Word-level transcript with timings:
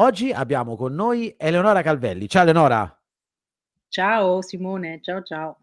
Oggi 0.00 0.32
abbiamo 0.32 0.76
con 0.76 0.94
noi 0.94 1.34
Eleonora 1.36 1.82
Calvelli. 1.82 2.26
Ciao 2.26 2.44
Eleonora. 2.44 2.98
Ciao 3.88 4.40
Simone, 4.40 5.02
ciao 5.02 5.22
ciao. 5.22 5.58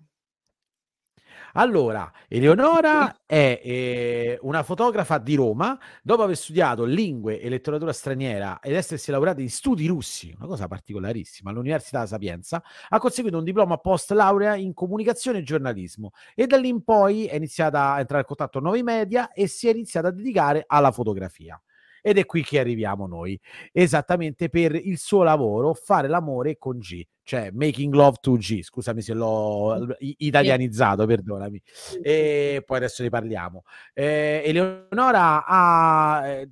Allora, 1.54 2.12
Eleonora 2.28 3.24
è 3.26 3.60
eh, 3.64 4.38
una 4.44 4.62
fotografa 4.62 5.18
di 5.18 5.34
Roma, 5.34 5.80
dopo 6.04 6.22
aver 6.22 6.38
studiato 6.38 6.84
lingue 6.84 7.42
e 7.42 7.50
letteratura 7.50 7.92
straniera 7.92 8.60
ed 8.62 8.76
essersi 8.76 9.10
laureata 9.10 9.42
in 9.42 9.50
studi 9.50 9.88
russi, 9.88 10.32
una 10.38 10.46
cosa 10.48 10.68
particolarissima, 10.68 11.50
all'Università 11.50 12.06
Sapienza, 12.06 12.62
ha 12.90 13.00
conseguito 13.00 13.40
un 13.40 13.44
diploma 13.44 13.78
post 13.78 14.12
laurea 14.12 14.54
in 14.54 14.76
comunicazione 14.76 15.40
e 15.40 15.44
giornalismo 15.44 16.12
e 16.36 16.46
da 16.46 16.58
lì 16.58 16.68
in 16.68 16.84
poi 16.84 17.26
è 17.26 17.34
iniziata 17.34 17.94
a 17.94 18.00
entrare 18.02 18.22
in 18.22 18.28
contatto 18.28 18.60
con 18.60 18.68
nuovi 18.68 18.84
media 18.84 19.32
e 19.32 19.48
si 19.48 19.68
è 19.68 19.72
iniziata 19.72 20.10
a 20.10 20.12
dedicare 20.12 20.64
alla 20.68 20.92
fotografia. 20.92 21.60
Ed 22.08 22.18
è 22.18 22.26
qui 22.26 22.42
che 22.42 22.58
arriviamo 22.60 23.06
noi, 23.06 23.38
esattamente 23.74 24.48
per 24.48 24.74
il 24.76 24.98
suo 24.98 25.24
lavoro, 25.24 25.74
fare 25.74 26.08
l'amore 26.08 26.58
con 26.58 26.78
G 26.80 27.06
cioè 27.28 27.50
Making 27.52 27.94
Love 27.94 28.20
to 28.22 28.38
G, 28.38 28.62
scusami 28.62 29.02
se 29.02 29.14
l'ho 29.14 29.86
italianizzato, 30.00 31.06
perdonami. 31.06 31.62
E 32.02 32.64
poi 32.66 32.78
adesso 32.78 33.04
ne 33.04 33.10
parliamo. 33.10 33.64
Eh, 33.94 34.44
Eleonora 34.46 35.46
ha 35.46 36.26
eh, 36.26 36.50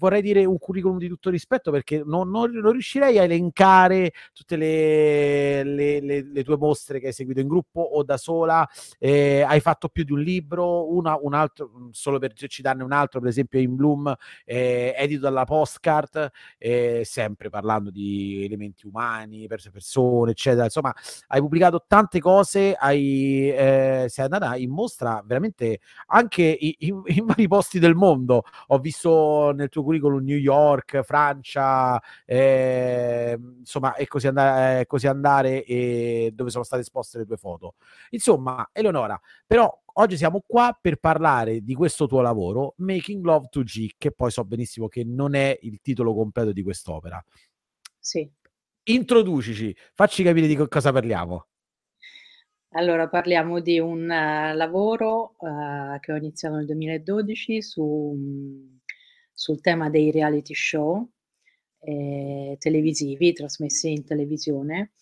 vorrei 0.00 0.22
dire 0.22 0.46
un 0.46 0.58
curriculum 0.58 0.96
di 0.96 1.08
tutto 1.08 1.28
rispetto 1.28 1.70
perché 1.70 2.02
non, 2.04 2.30
non, 2.30 2.50
non 2.50 2.72
riuscirei 2.72 3.18
a 3.18 3.24
elencare 3.24 4.12
tutte 4.32 4.56
le, 4.56 5.62
le, 5.62 6.00
le, 6.00 6.22
le, 6.22 6.42
tue 6.42 6.56
mostre 6.56 6.98
che 6.98 7.08
hai 7.08 7.12
seguito 7.12 7.40
in 7.40 7.48
gruppo 7.48 7.80
o 7.82 8.02
da 8.02 8.16
sola. 8.16 8.66
Eh, 8.98 9.44
hai 9.46 9.60
fatto 9.60 9.88
più 9.88 10.04
di 10.04 10.12
un 10.12 10.20
libro, 10.20 10.90
una, 10.92 11.18
un 11.20 11.34
altro, 11.34 11.90
solo 11.90 12.18
per 12.18 12.32
citarne 12.32 12.82
un 12.82 12.92
altro, 12.92 13.20
per 13.20 13.28
esempio 13.28 13.60
in 13.60 13.76
Bloom, 13.76 14.12
eh, 14.46 14.94
edito 14.96 15.20
dalla 15.20 15.44
Postcard, 15.44 16.30
eh, 16.56 17.02
sempre 17.04 17.50
parlando 17.50 17.90
di 17.90 18.42
elementi 18.46 18.86
umani, 18.86 19.46
persone, 19.46 20.30
eccetera. 20.30 20.64
Insomma, 20.64 20.94
hai 21.28 21.40
pubblicato 21.40 21.84
tante 21.86 22.20
cose, 22.20 22.74
hai, 22.74 23.50
eh, 23.50 24.06
sei 24.08 24.24
andata 24.24 24.56
in 24.56 24.70
mostra 24.70 25.22
veramente 25.26 25.80
anche 26.06 26.56
in, 26.58 26.72
in, 26.78 27.02
in 27.04 27.26
vari 27.26 27.46
posti 27.46 27.78
del 27.78 27.94
mondo. 27.94 28.44
Ho 28.68 28.78
visto 28.78 29.52
nel 29.54 29.68
tuo 29.68 29.82
curriculum 29.82 29.88
New 29.98 30.36
York, 30.36 31.02
Francia, 31.02 32.00
eh, 32.24 33.38
insomma, 33.58 33.94
e 33.94 34.06
così, 34.06 34.26
andare, 34.28 34.86
così 34.86 35.06
andare 35.06 35.64
e 35.64 36.30
dove 36.34 36.50
sono 36.50 36.64
state 36.64 36.82
esposte 36.82 37.18
le 37.18 37.26
tue 37.26 37.36
foto. 37.36 37.74
Insomma, 38.10 38.68
Eleonora, 38.72 39.20
però 39.46 39.70
oggi 39.94 40.16
siamo 40.16 40.42
qua 40.46 40.76
per 40.80 40.96
parlare 40.96 41.60
di 41.62 41.74
questo 41.74 42.06
tuo 42.06 42.20
lavoro, 42.20 42.74
Making 42.78 43.24
Love 43.24 43.48
to 43.50 43.62
G, 43.62 43.90
che 43.98 44.12
poi 44.12 44.30
so 44.30 44.44
benissimo 44.44 44.88
che 44.88 45.04
non 45.04 45.34
è 45.34 45.58
il 45.62 45.80
titolo 45.82 46.14
completo 46.14 46.52
di 46.52 46.62
quest'opera. 46.62 47.22
Sì. 47.98 48.28
Introducici, 48.84 49.76
facci 49.94 50.22
capire 50.22 50.46
di 50.46 50.56
cosa 50.68 50.92
parliamo. 50.92 51.46
Allora, 52.74 53.08
parliamo 53.08 53.58
di 53.58 53.80
un 53.80 54.04
uh, 54.04 54.56
lavoro 54.56 55.34
uh, 55.38 55.98
che 55.98 56.12
ho 56.12 56.16
iniziato 56.16 56.54
nel 56.54 56.66
2012 56.66 57.62
su 57.62 57.82
um, 57.82 58.79
sul 59.40 59.62
tema 59.62 59.88
dei 59.88 60.10
reality 60.10 60.52
show 60.54 61.08
eh, 61.80 62.56
televisivi, 62.58 63.32
trasmessi 63.32 63.90
in 63.90 64.04
televisione. 64.04 64.92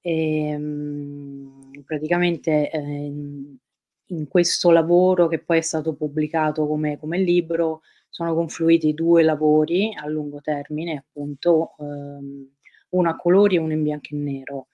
E, 0.00 0.48
ehm, 0.50 1.82
praticamente 1.84 2.70
eh, 2.70 2.78
in 2.78 4.28
questo 4.28 4.70
lavoro 4.70 5.26
che 5.26 5.40
poi 5.40 5.58
è 5.58 5.60
stato 5.60 5.94
pubblicato 5.94 6.68
come, 6.68 6.98
come 7.00 7.18
libro 7.18 7.80
sono 8.08 8.32
confluiti 8.34 8.94
due 8.94 9.24
lavori 9.24 9.92
a 9.96 10.06
lungo 10.06 10.40
termine, 10.40 10.98
appunto 10.98 11.74
ehm, 11.80 12.48
uno 12.90 13.08
a 13.10 13.16
colori 13.16 13.56
e 13.56 13.58
uno 13.58 13.72
in 13.72 13.82
bianco 13.82 14.14
e 14.14 14.16
nero. 14.16 14.66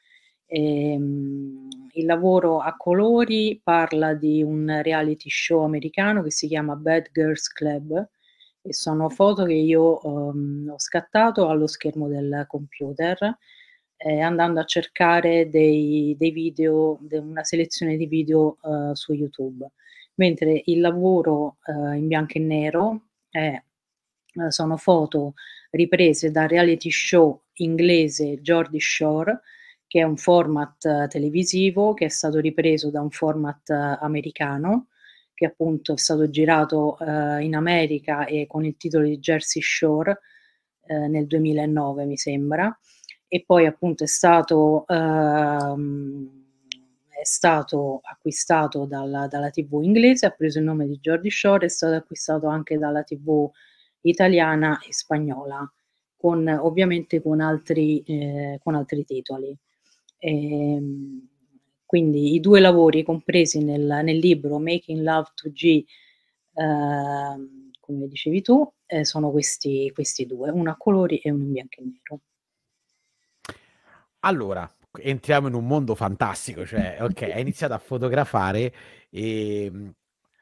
E, 0.44 0.92
ehm, 0.92 1.68
il 1.94 2.04
lavoro 2.04 2.58
a 2.60 2.76
colori 2.76 3.58
parla 3.64 4.12
di 4.12 4.42
un 4.42 4.80
reality 4.82 5.30
show 5.30 5.62
americano 5.64 6.22
che 6.22 6.30
si 6.30 6.46
chiama 6.48 6.76
Bad 6.76 7.08
Girls 7.12 7.48
Club, 7.48 8.08
e 8.62 8.74
sono 8.74 9.08
foto 9.08 9.44
che 9.44 9.54
io 9.54 9.98
um, 10.06 10.68
ho 10.70 10.78
scattato 10.78 11.48
allo 11.48 11.66
schermo 11.66 12.08
del 12.08 12.44
computer 12.46 13.38
eh, 14.02 14.20
andando 14.20 14.60
a 14.60 14.64
cercare 14.64 15.50
dei, 15.50 16.16
dei 16.18 16.30
video, 16.30 16.98
de 17.02 17.18
una 17.18 17.44
selezione 17.44 17.96
di 17.96 18.06
video 18.06 18.56
uh, 18.62 18.94
su 18.94 19.12
YouTube, 19.12 19.70
mentre 20.14 20.62
il 20.66 20.80
lavoro 20.80 21.58
uh, 21.66 21.92
in 21.92 22.06
bianco 22.06 22.38
e 22.38 22.40
nero 22.40 23.02
è, 23.28 23.62
uh, 24.34 24.48
sono 24.48 24.78
foto 24.78 25.34
riprese 25.70 26.30
dal 26.30 26.48
reality 26.48 26.90
show 26.90 27.42
inglese 27.54 28.40
Geordie 28.40 28.80
Shore, 28.80 29.40
che 29.86 30.00
è 30.00 30.04
un 30.04 30.16
format 30.16 31.08
televisivo 31.08 31.92
che 31.92 32.06
è 32.06 32.08
stato 32.08 32.38
ripreso 32.38 32.90
da 32.90 33.02
un 33.02 33.10
format 33.10 33.68
americano 33.70 34.86
che 35.40 35.46
appunto 35.46 35.94
è 35.94 35.96
stato 35.96 36.28
girato 36.28 36.98
eh, 36.98 37.42
in 37.42 37.54
America 37.54 38.26
e 38.26 38.46
con 38.46 38.66
il 38.66 38.76
titolo 38.76 39.06
di 39.06 39.18
Jersey 39.18 39.62
Shore 39.62 40.20
eh, 40.82 41.08
nel 41.08 41.26
2009 41.26 42.04
mi 42.04 42.18
sembra 42.18 42.78
e 43.26 43.42
poi 43.46 43.64
appunto 43.64 44.04
è 44.04 44.06
stato, 44.06 44.84
ehm, 44.86 46.28
è 47.08 47.24
stato 47.24 48.00
acquistato 48.02 48.84
dalla, 48.84 49.28
dalla, 49.28 49.48
tv 49.48 49.80
inglese, 49.82 50.26
ha 50.26 50.30
preso 50.30 50.58
il 50.58 50.64
nome 50.66 50.86
di 50.86 50.98
Jordi 51.00 51.30
Shore, 51.30 51.64
è 51.64 51.68
stato 51.70 51.94
acquistato 51.94 52.46
anche 52.46 52.76
dalla 52.76 53.02
tv 53.02 53.50
italiana 54.02 54.78
e 54.86 54.92
spagnola, 54.92 55.72
con, 56.18 56.46
ovviamente 56.48 57.22
con 57.22 57.40
altri, 57.40 58.02
eh, 58.02 58.60
con 58.62 58.74
altri 58.74 59.06
titoli. 59.06 59.56
E, 60.18 60.74
ehm, 60.74 61.29
quindi 61.90 62.34
i 62.34 62.40
due 62.40 62.60
lavori 62.60 63.02
compresi 63.02 63.64
nel, 63.64 63.82
nel 64.04 64.16
libro 64.16 64.60
Making 64.60 65.02
Love 65.02 65.30
to 65.34 65.50
G, 65.50 65.64
eh, 65.64 65.84
come 67.80 68.06
dicevi 68.06 68.42
tu, 68.42 68.72
eh, 68.86 69.04
sono 69.04 69.32
questi, 69.32 69.90
questi 69.92 70.24
due, 70.24 70.50
uno 70.50 70.70
a 70.70 70.76
colori 70.76 71.18
e 71.18 71.32
uno 71.32 71.42
in 71.42 71.50
bianco 71.50 71.80
e 71.80 71.84
nero. 71.84 72.20
Allora, 74.20 74.72
entriamo 75.02 75.48
in 75.48 75.54
un 75.54 75.66
mondo 75.66 75.96
fantastico, 75.96 76.64
cioè, 76.64 76.98
ok, 77.00 77.22
hai 77.22 77.40
iniziato 77.40 77.74
a 77.74 77.78
fotografare 77.78 78.72
e 79.10 79.64
ehm, 79.64 79.92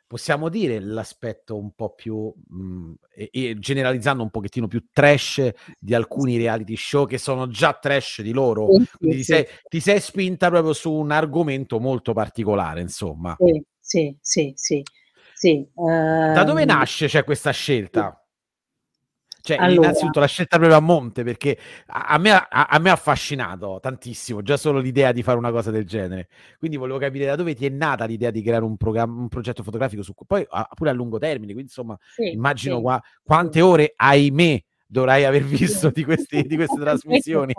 possiamo 0.09 0.49
dire 0.49 0.81
l'aspetto 0.81 1.57
un 1.57 1.75
po' 1.75 1.95
più, 1.95 2.33
mh, 2.49 2.57
mhmm, 2.57 2.95
e, 3.15 3.29
e 3.31 3.59
generalizzando 3.59 4.23
un 4.23 4.31
pochettino 4.31 4.67
più 4.67 4.87
trash 4.91 5.51
di 5.79 5.95
alcuni 5.95 6.39
reality 6.39 6.75
show 6.77 7.07
che 7.07 7.19
sono 7.19 7.47
già 7.49 7.75
trash 7.75 8.23
di 8.23 8.33
loro, 8.33 8.67
sì, 8.73 8.89
quindi 8.97 9.17
sì, 9.17 9.23
ti, 9.23 9.25
sei, 9.25 9.47
ti, 9.69 9.81
sei, 9.81 10.01
spinta 10.01 10.49
proprio 10.49 10.73
su 10.73 10.91
un 10.91 11.11
argomento 11.13 11.79
molto 11.79 12.15
particolare, 12.15 12.81
insomma. 12.81 13.37
Sì, 13.39 13.63
sì, 13.79 14.17
sì, 14.21 14.53
sì. 14.57 14.83
sì. 15.35 15.69
Da 15.75 16.43
dove 16.43 16.63
ehm, 16.63 16.67
nasce 16.69 17.07
cioè, 17.07 17.23
questa 17.23 17.51
scelta? 17.51 18.18
Cioè, 19.49 19.57
allora. 19.57 19.87
innanzitutto 19.87 20.21
la 20.21 20.27
scelta 20.27 20.59
proprio 20.59 20.77
a 20.77 20.83
monte, 20.83 21.25
perché 21.25 21.57
a, 21.87 22.09
a, 22.09 22.19
me, 22.19 22.33
a, 22.33 22.47
a, 22.49 22.79
me, 22.79 22.91
ha 22.91 22.93
affascinato 22.93 23.79
tantissimo, 23.81 24.43
già 24.43 24.59
solo 24.59 24.79
l'idea 24.79 25.11
di 25.11 25.23
fare 25.23 25.39
una 25.39 25.51
cosa 25.51 25.71
del 25.71 25.87
genere. 25.87 26.29
Quindi 26.59 26.77
volevo 26.77 26.99
capire 26.99 27.25
da 27.25 27.35
dove 27.35 27.55
ti 27.55 27.65
è 27.65 27.71
nata 27.71 28.05
l'idea 28.05 28.31
di 28.31 28.43
creare 28.43 28.65
un, 28.65 28.77
un 28.79 29.29
progetto 29.29 29.63
fotografico, 29.63 30.03
su, 30.03 30.13
poi 30.27 30.47
pure 30.75 30.91
a 30.91 30.93
lungo 30.93 31.17
termine, 31.17 31.53
quindi 31.55 31.71
insomma 31.71 31.99
sì, 32.15 32.31
immagino 32.31 32.77
sì, 32.77 32.83
qua, 32.83 33.03
quante 33.23 33.63
ore, 33.63 33.95
ahimè, 33.97 34.63
dovrai 34.87 35.25
aver 35.25 35.45
visto 35.45 35.89
di, 35.89 36.05
questi, 36.05 36.43
di 36.43 36.57
queste 36.57 36.77
trasmissioni. 36.79 37.55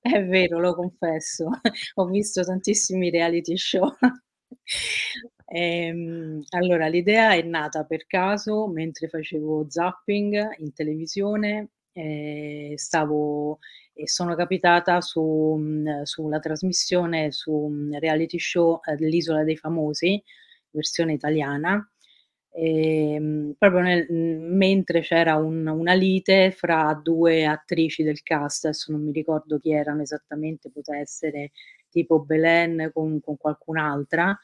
È 0.00 0.24
vero, 0.24 0.58
lo 0.58 0.74
confesso, 0.74 1.50
ho 1.96 2.06
visto 2.06 2.42
tantissimi 2.44 3.10
reality 3.10 3.58
show. 3.58 3.94
Ehm, 5.48 6.42
allora, 6.50 6.88
l'idea 6.88 7.32
è 7.34 7.42
nata 7.42 7.84
per 7.84 8.06
caso 8.06 8.66
mentre 8.66 9.06
facevo 9.08 9.66
zapping 9.68 10.56
in 10.58 10.72
televisione, 10.72 11.68
ehm, 11.92 12.74
stavo 12.74 13.60
e 13.94 14.08
sono 14.08 14.34
capitata 14.34 15.00
su 15.00 15.22
mhmm, 15.56 16.02
sulla 16.02 16.40
trasmissione 16.40 17.30
su 17.30 17.52
un 17.52 17.96
reality 18.00 18.38
show, 18.40 18.80
dell'Isola 18.98 19.44
dei 19.44 19.56
Famosi, 19.56 20.20
versione 20.70 21.12
italiana, 21.12 21.88
ehm, 22.52 23.54
proprio 23.56 23.80
nel 23.82 24.04
mhmm, 24.10 24.56
mentre 24.56 25.00
c'era 25.00 25.36
un 25.36 25.64
una 25.68 25.92
lite 25.94 26.50
fra 26.50 26.98
2 27.00 27.46
attrici 27.46 28.02
del 28.02 28.20
cast, 28.24 28.64
adesso 28.64 28.90
non 28.90 29.04
mi 29.04 29.12
ricordo 29.12 29.58
chi 29.60 29.70
erano 29.72 30.02
esattamente, 30.02 30.70
poteva 30.70 30.98
essere 30.98 31.52
tipo 31.88 32.18
Belen 32.20 32.90
con 32.92 33.20
con 33.20 33.36
qualcun'altra, 33.38 34.36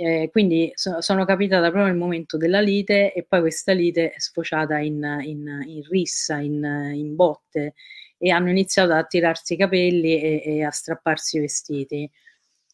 eh, 0.00 0.28
quindi 0.30 0.70
so, 0.74 1.00
sono 1.00 1.24
capitata 1.24 1.70
proprio 1.70 1.86
nel 1.86 1.96
momento 1.96 2.36
della 2.36 2.60
lite 2.60 3.12
e 3.12 3.24
poi 3.24 3.40
questa 3.40 3.72
lite 3.72 4.12
è 4.12 4.20
sfociata 4.20 4.78
in, 4.78 5.02
in, 5.22 5.60
in 5.66 5.82
rissa, 5.90 6.38
in, 6.38 6.62
in, 6.94 7.16
botte 7.16 7.74
e 8.16 8.30
hanno 8.30 8.48
iniziato 8.50 8.92
a 8.92 9.02
tirarsi 9.02 9.54
i 9.54 9.56
capelli 9.56 10.20
e, 10.20 10.42
e, 10.44 10.62
a 10.62 10.70
strapparsi 10.70 11.38
i 11.38 11.40
vestiti. 11.40 12.08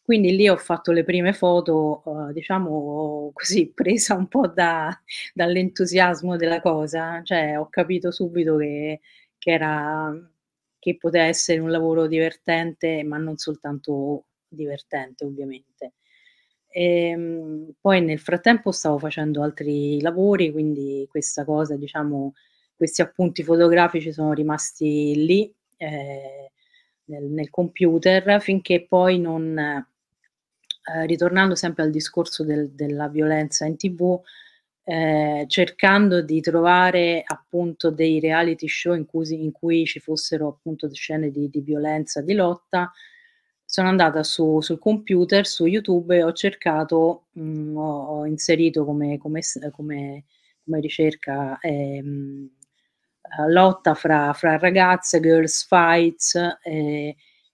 Quindi 0.03 0.35
lì 0.35 0.47
ho 0.47 0.55
fatto 0.55 0.91
le 0.91 1.03
prime 1.03 1.33
foto, 1.33 2.03
uh, 2.05 2.31
diciamo 2.31 3.31
così, 3.33 3.71
presa 3.73 4.13
un 4.13 4.27
po' 4.27 4.47
da, 4.47 4.95
dall'entusiasmo 5.33 6.35
della 6.37 6.61
cosa, 6.61 7.23
cioè 7.23 7.57
ho 7.57 7.69
capito 7.69 8.11
subito 8.11 8.57
che, 8.57 9.01
che 9.39 9.51
era 9.51 10.13
che 10.77 10.97
poteva 10.97 11.23
essere 11.25 11.59
un 11.59 11.71
lavoro 11.71 12.05
divertente, 12.05 13.03
ma 13.03 13.17
non 13.17 13.37
soltanto 13.37 14.25
divertente 14.47 15.25
ovviamente. 15.25 15.93
Ehm, 16.77 17.71
poi 17.79 18.01
nel 18.01 18.19
frattempo 18.19 18.69
stavo 18.71 18.97
facendo 18.99 19.41
altri 19.41 20.01
lavori, 20.01 20.51
quindi 20.51 21.07
questa 21.09 21.45
cosa 21.45 21.77
diciamo 21.77 22.33
questi 22.75 23.01
appunti 23.01 23.43
fotografici 23.43 24.11
sono 24.11 24.33
rimasti 24.33 25.13
lì, 25.25 25.53
ehm, 25.77 26.47
nel 27.05 27.23
nel 27.31 27.49
computer 27.49 28.41
finché 28.41 28.85
poi 28.85 29.19
non 29.19 29.57
ehm, 29.57 29.85
ritornando 31.07 31.55
sempre 31.55 31.83
al 31.83 31.91
discorso 31.91 32.43
del 32.43 32.69
della 32.71 33.07
violenza 33.07 33.65
in 33.65 33.77
TV, 33.77 34.19
ehm, 34.83 35.47
cercando 35.47 36.21
di 36.21 36.41
trovare 36.41 37.23
appunto 37.25 37.89
dei 37.91 38.19
reality 38.19 38.67
show 38.67 38.93
in 38.95 39.05
cui 39.05 39.43
in 39.43 39.51
cui 39.53 39.85
ci 39.85 39.99
fossero 39.99 40.47
appunto 40.49 40.91
scene 40.93 41.31
di 41.31 41.49
di 41.49 41.61
violenza, 41.61 42.21
di 42.21 42.33
lotta, 42.33 42.91
sono 43.75 43.89
andata 43.89 44.23
su 44.23 44.61
sul 44.61 44.79
computer, 44.79 45.45
su 45.45 45.65
YouTube 45.65 46.15
e 46.15 46.23
ho 46.23 46.31
cercato, 46.31 47.25
mhmm, 47.33 47.75
ho 47.75 48.05
ho 48.21 48.25
inserito 48.25 48.85
come 48.85 49.17
come 49.17 49.41
come 49.71 50.23
come 50.63 50.79
ricerca, 50.79 51.57
ehm, 51.61 52.49
uhm, 53.37 53.51
lotta 53.51 53.93
fra 53.95 54.31
fra 54.33 54.57
ragazze, 54.57 55.19
girls 55.19 55.65
fights, 55.67 56.35
ehm, 56.63 57.13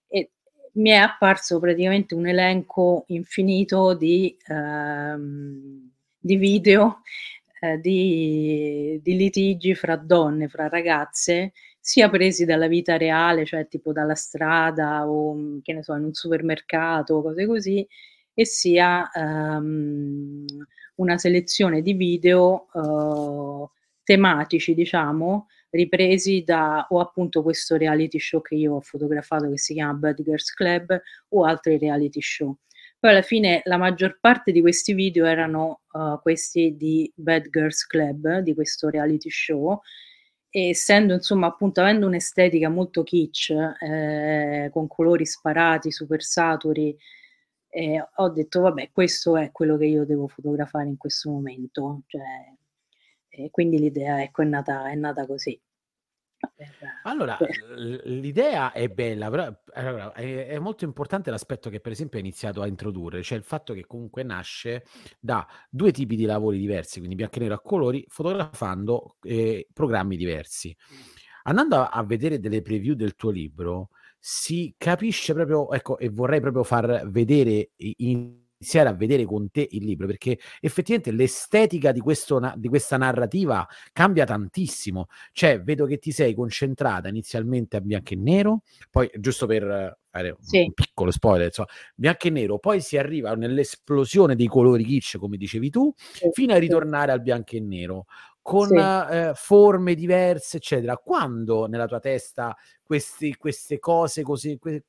e 0.10 0.30
mi 0.74 0.90
è 0.92 0.96
apparso 0.96 1.60
praticamente 1.60 2.14
un 2.16 2.28
elenco 2.28 3.04
infinito 3.08 3.96
di 3.96 4.38
uhm, 4.48 5.92
di 6.20 6.36
video, 6.36 7.02
ehm, 7.62 7.82
di 7.82 9.00
di 9.04 9.16
litigi 9.16 9.74
fra 9.76 9.96
donne, 9.96 10.48
fra 10.50 10.68
ragazze, 10.70 11.54
sia 11.82 12.10
presi 12.10 12.46
dalla 12.46 12.68
vita 12.68 12.96
reale, 12.98 13.46
cioè 13.46 13.68
tipo 13.68 13.92
dalla 13.92 14.16
strada 14.16 15.10
o, 15.10 15.34
mhmm, 15.34 15.62
che 15.64 15.74
ne 15.74 15.84
so, 15.84 15.94
in 15.96 16.04
un 16.06 16.14
supermercato, 16.14 17.22
cose 17.24 17.46
così, 17.48 17.88
e 18.34 18.46
sia, 18.46 19.10
uhm, 19.14 20.46
una 20.96 21.18
selezione 21.18 21.82
di 21.82 21.94
video, 21.94 22.68
uhm, 22.74 23.68
tematici 24.04 24.74
diciamo, 24.76 25.48
ripresi 25.72 26.44
da 26.46 26.86
o 26.90 27.00
appunto 27.00 27.42
questo 27.44 27.78
reality 27.78 28.20
show 28.20 28.42
che 28.42 28.56
io 28.56 28.76
ho 28.76 28.82
fotografato 28.82 29.50
che 29.50 29.58
si 29.58 29.74
chiama 29.74 29.94
Bad 29.94 30.22
Girls 30.24 30.54
Club 30.54 31.02
o 31.30 31.46
altri 31.46 31.78
reality 31.78 32.22
show. 32.22 32.56
Poi 33.00 33.10
alla 33.12 33.22
fine 33.24 33.62
la 33.66 33.78
maggior 33.78 34.20
parte 34.20 34.52
di 34.52 34.62
questi 34.62 34.94
video 34.94 35.26
erano, 35.26 35.82
uhm, 35.94 36.20
questi 36.22 36.76
di 36.78 37.12
Bad 37.16 37.50
Girls 37.50 37.86
Club, 37.88 38.40
di 38.40 38.54
questo 38.54 38.90
reality 38.90 39.30
show, 39.32 39.80
essendo 40.52 41.14
insomma 41.14 41.48
appunto 41.48 41.82
avendo 41.82 42.08
un'estetica 42.08 42.70
molto 42.70 43.04
kitsch, 43.04 43.52
ehm, 43.82 44.70
con 44.72 44.88
colori 44.88 45.26
sparati, 45.26 45.92
super 45.92 46.22
saturi, 46.24 46.96
ehm, 47.70 48.06
ho 48.18 48.30
detto: 48.30 48.62
"Vabbè, 48.62 48.92
questo 48.94 49.38
è 49.38 49.52
quello 49.52 49.78
che 49.78 49.86
io 49.86 50.06
devo 50.06 50.28
fotografare 50.28 50.88
in 50.90 50.98
questo 50.98 51.30
momento." 51.32 52.02
Cioè, 52.08 52.56
e 53.30 53.50
quindi 53.52 53.80
l'idea 53.80 54.22
ecco 54.24 54.42
è 54.44 54.46
nata 54.46 54.90
è 54.90 54.96
nata 54.96 55.26
così. 55.26 55.60
Allora, 57.04 57.42
l'idea 58.06 58.72
è 58.72 58.88
bella, 58.90 59.30
però 59.32 59.52
allora 59.74 60.12
è 60.14 60.46
è 60.48 60.60
molto 60.60 60.86
importante 60.86 61.32
l'aspetto 61.32 61.70
che 61.72 61.80
per 61.80 61.92
esempio 61.92 62.20
hai 62.20 62.24
iniziato 62.26 62.62
a 62.62 62.68
introdurre, 62.68 63.24
cioè 63.24 63.38
il 63.40 63.44
fatto 63.44 63.74
che 63.74 63.86
comunque 63.88 64.22
nasce 64.24 64.86
da 65.20 65.48
2 65.70 65.92
tipi 65.92 66.16
di 66.16 66.26
lavori 66.26 66.60
diversi, 66.60 66.98
quindi 67.00 67.16
bianco 67.16 67.38
e 67.38 67.40
nero 67.42 67.56
a 67.56 67.62
colori, 67.62 68.06
fotografando, 68.08 69.18
ehm, 69.24 69.62
programmi 69.74 70.16
diversi. 70.16 70.76
Andando 71.44 71.78
a 71.78 71.90
a 71.90 72.04
vedere 72.04 72.40
delle 72.40 72.62
preview 72.62 72.94
del 72.96 73.16
tuo 73.16 73.32
libro, 73.32 73.90
si 74.20 74.76
capisce 74.78 75.34
proprio 75.34 75.72
ecco, 75.72 75.98
e 75.98 76.10
vorrei 76.10 76.40
proprio 76.40 76.64
far 76.64 77.10
vedere 77.10 77.72
i 77.78 77.96
iniziare 78.62 78.90
a 78.90 78.94
vedere 78.94 79.26
con 79.26 79.50
te 79.50 79.68
il 79.72 79.84
libro, 79.84 80.06
perché 80.08 80.38
effettivamente 80.60 81.12
l'estetica 81.12 81.92
di 81.92 82.00
questo 82.00 82.40
di 82.56 82.68
questa 82.70 82.98
narrativa 82.98 83.68
cambia 83.92 84.24
tantissimo. 84.26 85.08
Cioè, 85.32 85.62
vedo 85.64 85.86
che 85.88 85.98
ti 85.98 86.12
sei 86.12 86.34
concentrata 86.36 87.08
inizialmente 87.10 87.78
a 87.78 87.82
bianco 87.82 88.14
e 88.14 88.18
nero, 88.18 88.62
poi 88.92 89.10
giusto 89.20 89.48
per 89.48 89.98
fare 90.12 90.30
un 90.32 90.38
Sì. 90.40 90.72
un 90.72 90.74
piccolo 90.74 91.10
spoiler, 91.12 91.48
insomma, 91.48 91.70
bianco 91.96 92.28
e 92.28 92.30
nero, 92.30 92.60
poi 92.60 92.82
si 92.82 92.98
arriva 92.98 93.34
nell'esplosione 93.36 94.36
dei 94.36 94.48
colori 94.48 94.84
kitsch, 94.84 95.18
come 95.18 95.38
dicevi 95.38 95.70
tu, 95.70 95.92
Sì, 96.14 96.28
fino 96.30 96.54
a 96.54 96.58
ritornare 96.58 97.12
al 97.12 97.22
bianco 97.22 97.56
e 97.56 97.60
nero, 97.62 98.06
con, 98.42 98.76
Sì. 98.76 98.92
ehm, 99.12 99.34
forme 99.36 99.96
diverse, 99.96 100.58
eccetera. 100.58 100.98
Quando 100.98 101.68
nella 101.68 101.88
tua 101.88 102.00
testa 102.00 102.56
questi 102.84 103.36
queste 103.38 103.80
cose 103.80 104.22
così 104.24 104.58
que 104.60 104.86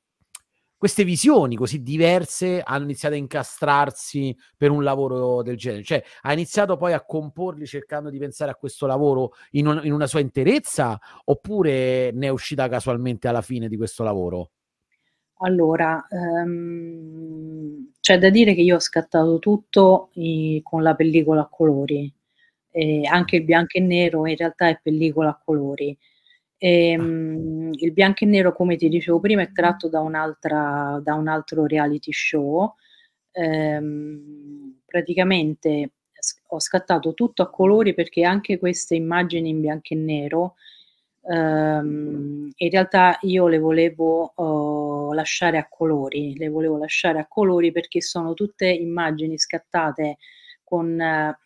queste 0.83 1.05
visioni 1.05 1.55
così 1.55 1.81
diverse 1.81 2.61
hanno 2.61 2.83
iniziato 2.83 3.15
a 3.15 3.17
incastrarsi 3.17 4.35
per 4.57 4.69
un 4.69 4.83
lavoro 4.83 5.41
del 5.41 5.55
genere? 5.55 5.81
Cioè, 5.83 6.03
hai 6.23 6.33
iniziato 6.33 6.75
poi 6.75 6.91
a 6.91 7.05
comporli 7.05 7.65
cercando 7.65 8.09
di 8.09 8.17
pensare 8.17 8.51
a 8.51 8.55
questo 8.55 8.85
lavoro 8.85 9.31
in 9.51 9.67
un 9.67 9.79
in 9.85 9.93
una 9.93 10.07
sua 10.07 10.19
interezza, 10.19 10.99
oppure 11.25 12.11
ne 12.11 12.27
è 12.27 12.29
uscita 12.29 12.67
casualmente 12.67 13.29
alla 13.29 13.41
fine 13.41 13.69
di 13.69 13.77
questo 13.77 14.03
lavoro? 14.03 14.49
Allora, 15.39 16.05
ehm, 16.09 17.91
c'è 17.99 18.17
da 18.19 18.29
dire 18.29 18.53
che 18.53 18.61
io 18.61 18.75
ho 18.75 18.79
scattato 18.79 19.39
tutto 19.39 20.09
i 20.13 20.61
con 20.63 20.83
la 20.83 20.95
pellicola 20.95 21.41
a 21.41 21.47
colori, 21.49 22.11
e 22.71 23.01
Mh. 23.01 23.05
anche 23.13 23.37
il 23.37 23.43
bianco 23.43 23.77
e 23.77 23.81
nero 23.81 24.25
in 24.27 24.35
realtà 24.37 24.67
è 24.69 24.79
pellicola 24.81 25.29
a 25.29 25.41
colori. 25.43 25.97
Ah. 26.63 26.67
Ehm, 26.67 27.71
il 27.73 27.91
bianco 27.91 28.23
e 28.23 28.27
nero, 28.27 28.53
come 28.53 28.75
ti 28.77 28.87
dicevo 28.89 29.19
prima, 29.19 29.41
è 29.41 29.51
tratto 29.51 29.89
da 29.89 29.99
da 31.03 31.13
un 31.15 31.27
altro 31.27 31.65
reality 31.65 32.11
show. 32.13 32.73
Ehm, 33.31 34.79
praticamente 34.85 35.91
ho 36.49 36.59
scattato 36.59 37.13
tutto 37.13 37.41
a 37.41 37.49
colori 37.49 37.93
perché 37.93 38.23
anche 38.23 38.57
queste 38.59 38.95
immagini 38.95 39.49
in 39.49 39.59
bianco 39.59 39.93
e 39.93 39.97
nero, 39.97 40.55
ehm, 41.29 42.49
in 42.55 42.69
realtà 42.69 43.17
io 43.21 43.47
le 43.47 43.59
volevo, 43.59 44.31
uhm, 44.35 45.13
lasciare 45.13 45.57
a 45.57 45.67
colori, 45.69 46.35
le 46.37 46.47
volevo 46.49 46.77
lasciare 46.77 47.19
a 47.19 47.27
colori 47.27 47.71
perché 47.73 48.01
sono 48.01 48.33
tutte 48.33 48.67
immagini 48.69 49.37
scattate 49.37 50.17
con 50.73 50.95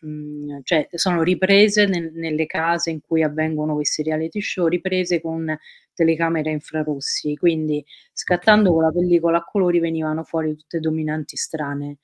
mhmm, 0.01 0.62
cioè 0.63 0.88
sono 0.93 1.22
riprese 1.24 1.86
nel 1.86 2.12
nelle 2.13 2.46
case 2.46 2.91
in 2.91 3.01
cui 3.01 3.24
avvengono 3.24 3.74
questi 3.75 4.03
reality 4.03 4.41
show, 4.41 4.67
riprese 4.67 5.19
con 5.22 5.55
telecamere 5.93 6.51
infrarossi. 6.51 7.36
Quindi 7.36 7.84
scattando 8.13 8.72
con 8.74 8.84
la 8.84 8.91
pellicola 8.91 9.39
a 9.39 9.43
colori 9.43 9.79
venivano 9.79 10.24
fuori 10.24 10.55
tutte 10.55 10.79
dominanti 10.79 11.36
strane. 11.38 11.98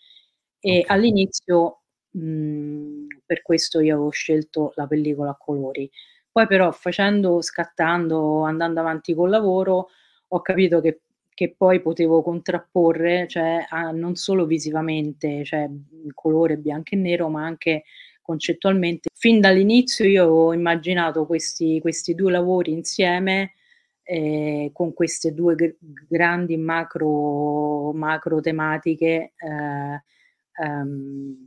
E 0.59 0.79
Okay. 0.81 0.97
all'inizio, 0.97 1.81
mhmm, 2.11 3.07
per 3.25 3.41
questo 3.41 3.79
io 3.81 3.95
avevo 3.95 4.09
scelto 4.11 4.73
la 4.75 4.87
pellicola 4.87 5.31
a 5.31 5.37
colori. 5.37 5.89
Poi 6.31 6.47
però 6.47 6.71
facendo 6.71 7.41
scattando, 7.41 8.41
andando 8.43 8.79
avanti 8.81 9.13
col 9.13 9.29
lavoro, 9.29 9.89
ho 10.29 10.41
capito 10.41 10.81
che 10.81 11.01
che 11.33 11.53
poi 11.57 11.81
potevo 11.81 12.21
contrapporre, 12.23 13.27
cioè 13.27 13.65
a 13.69 13.91
non 13.91 14.15
solo 14.15 14.45
visivamente, 14.45 15.43
cioè, 15.45 15.67
mhmm, 15.67 16.09
colore 16.13 16.57
bianco 16.57 16.95
e 16.95 16.97
nero, 16.97 17.29
ma 17.29 17.43
anche 17.45 17.83
concettualmente. 18.21 19.09
Fin 19.13 19.39
dall'inizio 19.41 20.05
io 20.05 20.23
avevo 20.23 20.53
immaginato 20.53 21.25
questi 21.25 21.79
questi 21.81 22.15
2 22.15 22.31
lavori 22.31 22.71
insieme, 22.71 23.53
ehm, 24.03 24.71
con 24.73 24.93
queste 24.93 25.33
2 25.33 25.55
gr 25.55 25.75
grandi 26.07 26.57
macro 26.57 27.91
macro 27.93 28.39
tematiche, 28.41 29.33
ehm, 29.37 30.01
ehm, 30.63 31.37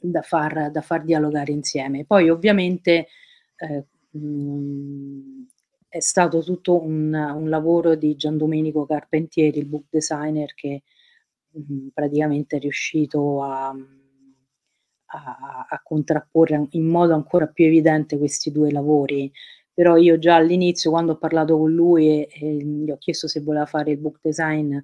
da 0.00 0.22
far 0.22 0.70
da 0.70 0.80
far 0.82 1.02
dialogare 1.04 1.52
insieme. 1.52 2.04
Poi 2.06 2.28
ovviamente, 2.30 3.08
ehm, 3.56 3.84
mhmm, 4.12 5.46
è 5.88 6.00
stato 6.00 6.42
tutto 6.42 6.82
un 6.82 7.12
un 7.14 7.48
lavoro 7.48 7.94
di 7.94 8.14
Gian 8.16 8.36
Domenico 8.36 8.84
Carpentieri, 8.86 9.58
il 9.58 9.66
book 9.66 9.86
designer 9.90 10.52
che, 10.54 10.82
mhmm, 11.52 11.88
praticamente 11.94 12.56
è 12.56 12.60
riuscito 12.60 13.42
a 13.42 13.74
a 15.10 15.66
a 15.70 15.80
contrapporre 15.82 16.66
in 16.72 16.86
modo 16.86 17.14
ancora 17.14 17.46
più 17.46 17.64
evidente 17.66 18.18
questi 18.18 18.52
2 18.52 18.70
lavori. 18.72 19.30
Però 19.72 19.96
io 19.96 20.18
già 20.18 20.34
all'inizio, 20.36 20.90
quando 20.90 21.12
ho 21.12 21.16
parlato 21.18 21.56
con 21.58 21.72
lui 21.72 22.08
e 22.26 22.28
e 22.32 22.56
gli 22.56 22.90
ho 22.90 22.98
chiesto 22.98 23.26
se 23.28 23.40
voleva 23.40 23.64
fare 23.66 23.92
il 23.92 23.98
book 23.98 24.18
design 24.22 24.76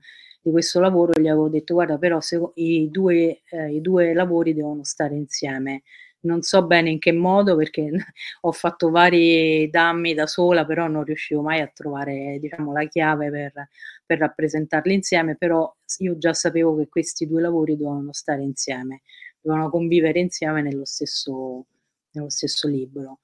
di 0.43 0.51
questo 0.51 0.81
lavoro, 0.81 1.13
gli 1.21 1.29
avevo 1.29 1.49
detto: 1.51 1.75
"Guarda 1.75 1.99
però 1.99 2.21
seco 2.21 2.53
i 2.57 2.89
2 2.91 3.43
ehm, 3.51 3.71
i 3.71 3.81
2 3.83 4.15
lavori 4.15 4.55
devono 4.55 4.85
stare 4.85 5.15
insieme. 5.17 5.83
Non 6.25 6.41
so 6.43 6.65
bene 6.67 6.91
in 6.91 6.99
che 6.99 7.13
modo 7.13 7.55
perché 7.57 7.91
ho 8.43 8.53
fatto 8.53 8.89
vari 8.91 9.69
dammi 9.71 10.15
da 10.15 10.27
sola, 10.27 10.65
però 10.65 10.87
non 10.89 11.05
riuscivo 11.05 11.43
mai 11.43 11.61
a 11.61 11.67
trovare, 11.69 12.39
diciamo, 12.41 12.73
la 12.73 12.87
chiave 12.87 13.31
per 13.31 13.69
per 14.07 14.19
rappresentarli 14.19 14.93
insieme, 14.95 15.35
però 15.37 15.75
io 15.99 16.19
già 16.19 16.35
sapevo 16.35 16.77
che 16.77 16.89
questi 16.89 17.27
2 17.27 17.41
lavori 17.41 17.75
dovevano 17.77 18.13
stare 18.13 18.43
insieme, 18.43 19.01
dovevano 19.41 19.71
convivere 19.71 20.21
insieme 20.21 20.63
nello 20.63 20.85
stesso 20.85 21.67
nello 22.13 22.31
stesso 22.31 22.69
libro." 22.69 23.21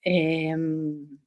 Ehm 0.00 1.18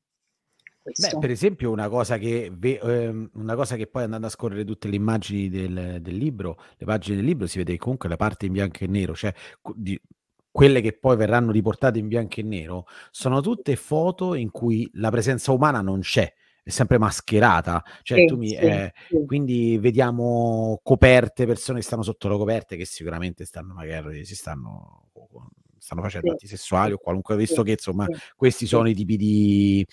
Beh, 0.83 1.17
per 1.19 1.29
esempio 1.29 1.69
una 1.71 1.87
cosa 1.89 2.17
che 2.17 2.51
ehm, 2.59 3.29
una 3.35 3.55
cosa 3.55 3.75
che 3.75 3.85
poi 3.87 4.03
andando 4.03 4.25
a 4.27 4.29
scorrere 4.31 4.63
tutte 4.65 4.87
le 4.89 4.95
immagini 4.95 5.47
del 5.49 5.99
del 6.01 6.15
libro, 6.17 6.57
le 6.77 6.85
pagine 6.85 7.17
del 7.17 7.25
libro, 7.25 7.45
si 7.45 7.59
vede 7.59 7.77
comunque 7.77 8.09
la 8.09 8.15
parte 8.15 8.47
in 8.47 8.53
bianco 8.53 8.83
e 8.83 8.87
nero, 8.87 9.13
cioè 9.13 9.31
di 9.75 9.99
quelle 10.51 10.81
che 10.81 10.93
poi 10.97 11.15
verranno 11.17 11.51
riportate 11.51 11.99
in 11.99 12.07
bianco 12.07 12.39
e 12.39 12.43
nero, 12.43 12.85
sono 13.11 13.41
tutte 13.41 13.75
foto 13.75 14.35
in 14.35 14.51
cui 14.51 14.89
la 14.93 15.09
presenza 15.09 15.51
umana 15.51 15.81
non 15.81 16.01
c'è, 16.01 16.31
è 16.63 16.69
sempre 16.69 16.97
mascherata. 16.97 17.83
Cioè 18.03 18.23
Sì, 18.23 18.23
tu 18.23 18.37
mi 18.37 18.53
sì, 18.59 18.67
ehm, 18.69 18.89
sì. 19.09 19.17
quindi 19.25 19.77
vediamo 19.77 20.79
coperte, 20.83 21.45
persone 21.45 21.79
che 21.79 21.85
stanno 21.85 22.03
sotto 22.03 22.27
le 22.29 22.37
coperte 22.37 22.75
che 22.77 22.85
sicuramente 22.85 23.45
stanno 23.45 23.73
magari 23.73 24.25
si 24.25 24.35
stanno 24.35 25.09
stanno 25.77 26.01
facendo 26.03 26.29
Sì, 26.29 26.31
atti 26.31 26.45
sì, 26.47 26.47
sessuali 26.47 26.91
o 26.93 26.97
qualunque 26.99 27.35
visto 27.35 27.63
sì, 27.63 27.63
che 27.63 27.71
insomma 27.71 28.07
sì, 28.07 28.13
questi 28.35 28.67
sì. 28.67 28.67
sono 28.67 28.87
i 28.87 28.93
tipi 28.93 29.17
di 29.17 29.83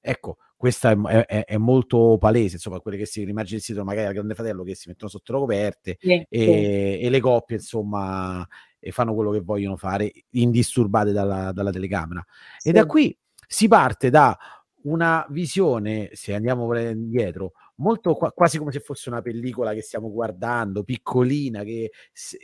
ecco, 0.00 0.36
questa 0.56 0.90
è 0.90 0.96
è 1.26 1.44
è 1.44 1.56
molto 1.56 2.16
palese, 2.18 2.56
insomma, 2.56 2.80
quelle 2.80 2.98
che 2.98 3.06
si 3.06 3.24
l'immagine 3.24 3.58
che 3.58 3.64
si 3.64 3.72
vedono 3.72 3.88
magari 3.90 4.08
al 4.08 4.12
Grande 4.14 4.34
Fratello 4.34 4.62
che 4.64 4.74
si 4.74 4.88
mettono 4.88 5.10
sotto 5.10 5.32
le 5.32 5.38
coperte, 5.38 5.98
Sì, 6.02 6.24
sì. 6.44 6.68
ehm, 6.68 7.04
e 7.06 7.08
le 7.10 7.20
coppie 7.20 7.56
insomma, 7.56 8.46
e 8.80 8.90
fanno 8.92 9.14
quello 9.14 9.30
che 9.30 9.40
vogliono 9.40 9.76
fare, 9.76 10.12
indisturbate 10.30 11.12
dalla 11.12 11.52
dalla 11.52 11.70
telecamera. 11.72 12.24
E 12.62 12.72
da 12.72 12.84
Sì. 12.84 12.86
qui 12.86 13.16
si 13.46 13.68
parte 13.68 14.10
da 14.10 14.36
una 14.84 15.26
visione, 15.30 16.10
se 16.12 16.34
andiamo 16.34 16.72
indietro, 16.78 17.52
molto 17.76 18.14
qua 18.14 18.32
quasi 18.32 18.58
come 18.58 18.70
se 18.72 18.78
fosse 18.80 19.08
una 19.10 19.20
pellicola 19.22 19.74
che 19.74 19.82
stiamo 19.82 20.10
guardando, 20.10 20.84
piccolina, 20.84 21.64
che 21.64 21.90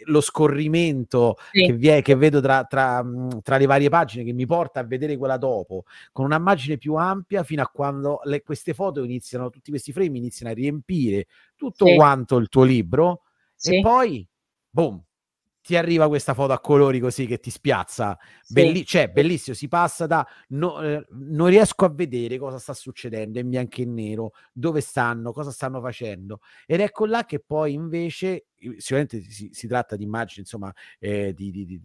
lo 0.07 0.21
scorrimento 0.21 1.37
che 1.61 1.73
Sì, 1.73 1.75
vie 1.75 2.03
sì. 2.03 2.03
che 2.03 2.17
vedo 2.17 2.41
tra 2.41 2.65
tra 2.65 3.05
tra 3.43 3.57
le 3.57 3.67
varie 3.67 3.89
pagine 3.89 4.25
che 4.25 4.33
mi 4.33 4.47
porta 4.47 4.81
a 4.81 4.85
vedere 4.85 5.17
quella 5.17 5.37
dopo, 5.39 5.85
con 6.13 6.25
una 6.27 6.37
immagine 6.37 6.77
più 6.77 6.95
ampia 6.97 7.45
fino 7.45 7.63
a 7.63 7.69
quando 7.73 8.21
le 8.25 8.43
queste 8.43 8.75
foto 8.75 9.03
iniziano 9.05 9.49
tutti 9.51 9.71
questi 9.71 9.93
frame 9.93 10.19
iniziano 10.19 10.51
a 10.53 10.55
riempire 10.57 11.27
tutto 11.57 11.87
Sì. 11.87 11.95
quanto 11.95 12.37
il 12.37 12.49
tuo 12.49 12.65
libro 12.65 13.23
e 13.61 13.75
Sì. 13.75 13.79
poi 13.79 14.27
boom, 14.71 15.03
ti 15.65 15.77
arriva 15.77 16.09
questa 16.09 16.35
foto 16.35 16.53
a 16.53 16.61
colori 16.61 17.01
così 17.01 17.27
che 17.27 17.41
ti 17.41 17.51
spiazza. 17.51 18.19
Sì. 18.43 18.53
Belli- 18.53 18.85
cioè, 18.85 19.09
bellissimo, 19.09 19.57
si 19.57 19.67
passa 19.67 20.07
da 20.07 20.27
no, 20.49 20.83
eh, 20.83 21.07
non 21.13 21.47
riesco 21.47 21.87
a 21.87 21.89
vedere 21.89 22.37
cosa 22.37 22.59
sta 22.59 22.75
succedendo 22.75 23.39
in 23.39 23.49
bianco 23.49 23.81
e 23.81 23.87
nero, 23.87 24.33
dove 24.53 24.83
stanno, 24.83 25.33
cosa 25.33 25.51
stanno 25.51 25.81
facendo. 25.81 26.41
Ed 26.67 26.81
ecco 26.81 27.07
là 27.07 27.25
che 27.25 27.41
poi 27.41 27.73
invece, 27.73 28.49
sicuramente 28.77 29.23
si, 29.23 29.49
si 29.55 29.67
tratta 29.67 29.97
di 29.97 30.05
immagini, 30.05 30.41
insomma, 30.41 30.71
eh, 30.99 31.33
di, 31.33 31.51
di, 31.51 31.65
di, 31.65 31.81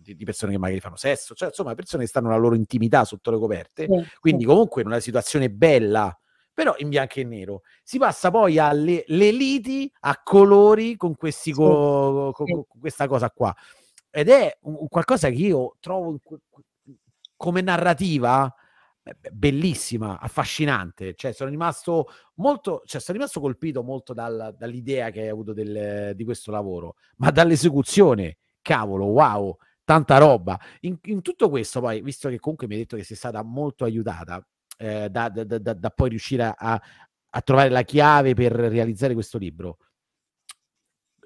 di, 0.00 0.24
persone 0.24 0.50
che 0.50 0.58
magari 0.58 0.80
fanno 0.80 0.96
sesso, 0.96 1.34
cioè 1.34 1.48
insomma 1.50 1.72
persone 1.76 2.02
che 2.02 2.08
stanno 2.08 2.26
nella 2.26 2.40
loro 2.40 2.56
intimità 2.56 3.04
sotto 3.04 3.30
le 3.30 3.38
coperte. 3.38 3.86
Sì. 3.88 4.08
Quindi 4.18 4.44
comunque 4.44 4.82
in 4.82 4.88
una 4.88 4.98
situazione 4.98 5.50
bella 5.50 6.18
però 6.54 6.74
in 6.78 6.88
bianco 6.88 7.20
e 7.20 7.24
nero. 7.24 7.62
Si 7.82 7.98
passa 7.98 8.30
poi 8.30 8.58
alle 8.58 9.04
le 9.08 9.30
liti 9.32 9.90
a 10.00 10.20
colori 10.22 10.96
con 10.96 11.16
questi 11.16 11.52
co 11.52 12.30
co 12.32 12.44
co 12.44 12.66
questa 12.80 13.06
cosa 13.08 13.30
qua. 13.30 13.54
Ed 14.10 14.28
è 14.28 14.56
un 14.62 14.86
qualcosa 14.88 15.28
che 15.28 15.34
io 15.34 15.76
trovo 15.80 16.16
come 17.36 17.60
narrativa 17.60 18.52
be 19.02 19.30
bellissima, 19.32 20.18
affascinante. 20.20 21.14
Cioè 21.14 21.32
sono 21.32 21.50
rimasto 21.50 22.06
molto 22.36 22.82
cioè 22.86 23.00
son 23.00 23.16
rimasto 23.16 23.40
colpito 23.40 23.82
molto 23.82 24.14
dal 24.14 24.54
dall'idea 24.56 25.10
che 25.10 25.22
hai 25.22 25.28
avuto 25.28 25.52
del 25.52 26.12
di 26.14 26.24
questo 26.24 26.50
lavoro, 26.52 26.94
ma 27.16 27.30
dall'esecuzione, 27.30 28.38
cavolo, 28.62 29.06
wow, 29.06 29.56
tanta 29.84 30.18
roba. 30.18 30.58
In 30.82 30.96
in 31.04 31.20
tutto 31.22 31.50
questo 31.50 31.80
poi, 31.80 32.00
visto 32.02 32.28
che 32.30 32.38
comunque 32.38 32.66
mi 32.68 32.74
hai 32.74 32.80
detto 32.80 32.96
che 32.96 33.04
sei 33.04 33.16
stata 33.16 33.42
molto 33.42 33.84
aiutata, 33.84 34.42
ehm, 34.76 35.06
da 35.08 35.28
da 35.28 35.44
da 35.44 35.72
da 35.74 35.90
poi 35.90 36.10
riuscire 36.10 36.52
a 36.56 36.80
a 37.36 37.40
trovare 37.42 37.68
la 37.70 37.82
chiave 37.82 38.34
per 38.34 38.52
realizzare 38.52 39.14
questo 39.14 39.38
libro 39.38 39.78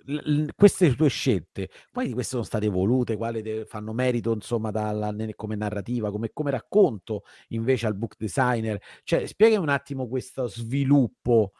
l 0.08 0.44
l 0.44 0.48
queste 0.56 0.94
tue 0.94 1.08
scelte, 1.08 1.68
quali 1.92 2.08
di 2.08 2.14
queste 2.14 2.32
sono 2.32 2.44
state 2.44 2.68
volute, 2.68 3.16
quali 3.16 3.42
de 3.42 3.64
fanno 3.66 3.92
merito 3.92 4.32
insomma 4.32 4.70
dalla 4.70 5.10
ne 5.10 5.34
come 5.34 5.54
narrativa, 5.56 6.10
come 6.10 6.30
come 6.32 6.50
racconto 6.50 7.24
invece 7.48 7.86
al 7.86 7.94
book 7.94 8.14
designer? 8.18 8.80
Cioè 9.04 9.26
spiegami 9.26 9.62
un 9.62 9.68
attimo 9.68 10.08
questo 10.08 10.46
sviluppo. 10.48 11.52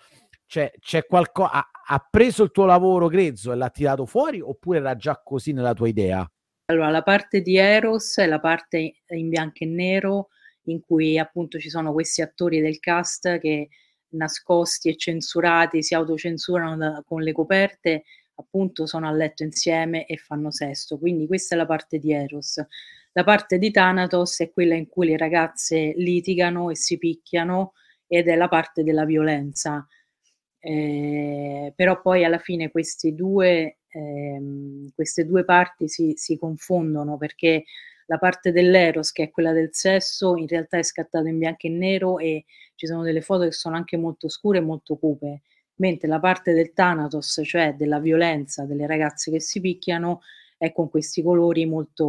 Cioè 0.46 0.72
c'è 0.80 1.04
qualco 1.06 1.44
ha 1.44 1.68
ha 1.90 2.06
preso 2.10 2.42
il 2.42 2.50
tuo 2.50 2.64
lavoro 2.64 3.08
grezzo 3.08 3.52
e 3.52 3.56
l'ha 3.56 3.70
tirato 3.70 4.06
fuori 4.06 4.40
oppure 4.40 4.78
era 4.78 4.96
già 4.96 5.20
così 5.22 5.52
nella 5.52 5.74
tua 5.74 5.88
idea? 5.88 6.30
Allora, 6.70 6.90
la 6.90 7.02
parte 7.02 7.40
di 7.40 7.56
Eros 7.56 8.16
è 8.18 8.26
la 8.26 8.40
parte 8.40 8.96
in 9.08 9.28
bianco 9.28 9.64
e 9.64 9.66
nero 9.66 10.28
in 10.70 10.80
cui 10.80 11.18
appunto 11.18 11.58
ci 11.58 11.70
sono 11.70 11.92
questi 11.92 12.22
attori 12.22 12.60
del 12.60 12.78
cast 12.80 13.38
che 13.38 13.68
nascosti 14.10 14.88
e 14.88 14.96
censurati 14.96 15.82
si 15.82 15.94
autocensurano 15.94 16.76
da 16.76 17.02
con 17.06 17.22
le 17.22 17.32
coperte, 17.32 18.04
appunto 18.36 18.86
sono 18.86 19.08
a 19.08 19.12
letto 19.12 19.42
insieme 19.42 20.06
e 20.06 20.16
fanno 20.16 20.50
sesso. 20.50 20.98
Quindi 20.98 21.26
questa 21.26 21.54
è 21.54 21.58
la 21.58 21.66
parte 21.66 21.98
di 21.98 22.12
Eros. 22.12 22.62
La 23.12 23.24
parte 23.24 23.58
di 23.58 23.70
Thanatos 23.70 24.40
è 24.40 24.50
quella 24.52 24.74
in 24.74 24.86
cui 24.88 25.06
le 25.08 25.16
ragazze 25.16 25.92
litigano 25.96 26.70
e 26.70 26.76
si 26.76 26.98
picchiano 26.98 27.72
ed 28.06 28.28
è 28.28 28.36
la 28.36 28.48
parte 28.48 28.82
della 28.84 29.04
violenza. 29.04 29.86
Ehm, 30.60 31.72
però 31.74 32.00
poi 32.00 32.24
alla 32.24 32.38
fine 32.38 32.70
questi 32.70 33.14
2 33.14 33.78
ehm, 33.88 34.90
queste 34.94 35.24
2 35.24 35.44
parti 35.44 35.88
si 35.88 36.14
si 36.16 36.36
confondono 36.38 37.16
perché 37.16 37.64
la 38.08 38.18
parte 38.18 38.52
dell'Eros, 38.52 39.12
che 39.12 39.24
è 39.24 39.30
quella 39.30 39.52
del 39.52 39.68
sesso, 39.72 40.36
in 40.36 40.46
realtà 40.46 40.78
è 40.78 40.82
scattata 40.82 41.28
in 41.28 41.38
bianco 41.38 41.66
e 41.66 41.70
nero 41.70 42.18
e 42.18 42.44
ci 42.74 42.86
sono 42.86 43.02
delle 43.02 43.20
foto 43.20 43.44
che 43.44 43.52
sono 43.52 43.76
anche 43.76 43.98
molto 43.98 44.28
scure 44.28 44.58
e 44.58 44.62
molto 44.62 44.96
cupe, 44.96 45.42
mentre 45.76 46.08
la 46.08 46.18
parte 46.18 46.52
del 46.54 46.72
Thanatos, 46.72 47.40
cioè 47.44 47.74
della 47.74 48.00
violenza, 48.00 48.64
delle 48.64 48.86
ragazze 48.86 49.30
che 49.30 49.40
si 49.40 49.60
picchiano, 49.60 50.20
è 50.56 50.72
con 50.72 50.88
questi 50.88 51.22
colori 51.22 51.66
molto 51.66 52.06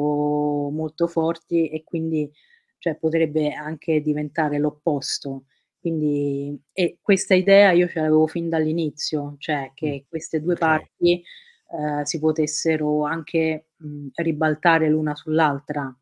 molto 0.72 1.08
forti 1.08 1.70
e 1.70 1.84
quindi 1.84 2.32
cioè 2.78 2.96
potrebbe 2.96 3.52
anche 3.52 4.02
diventare 4.02 4.58
l'opposto. 4.58 5.46
Quindi 5.80 6.58
e 6.72 6.98
questa 7.02 7.36
idea 7.36 7.72
io 7.72 7.88
ce 7.90 8.00
l'avevo 8.00 8.26
fin 8.28 8.48
dall'inizio, 8.48 9.36
cioè 9.38 9.72
che 9.74 10.06
queste 10.08 10.40
2 10.42 10.54
okay. 10.54 10.68
parti, 10.68 11.24
ehm, 11.72 12.04
si 12.04 12.20
potessero 12.20 13.04
anche, 13.06 13.68
mhmm, 13.78 14.10
ribaltare 14.16 14.90
l'una 14.90 15.16
sull'altra. 15.16 15.94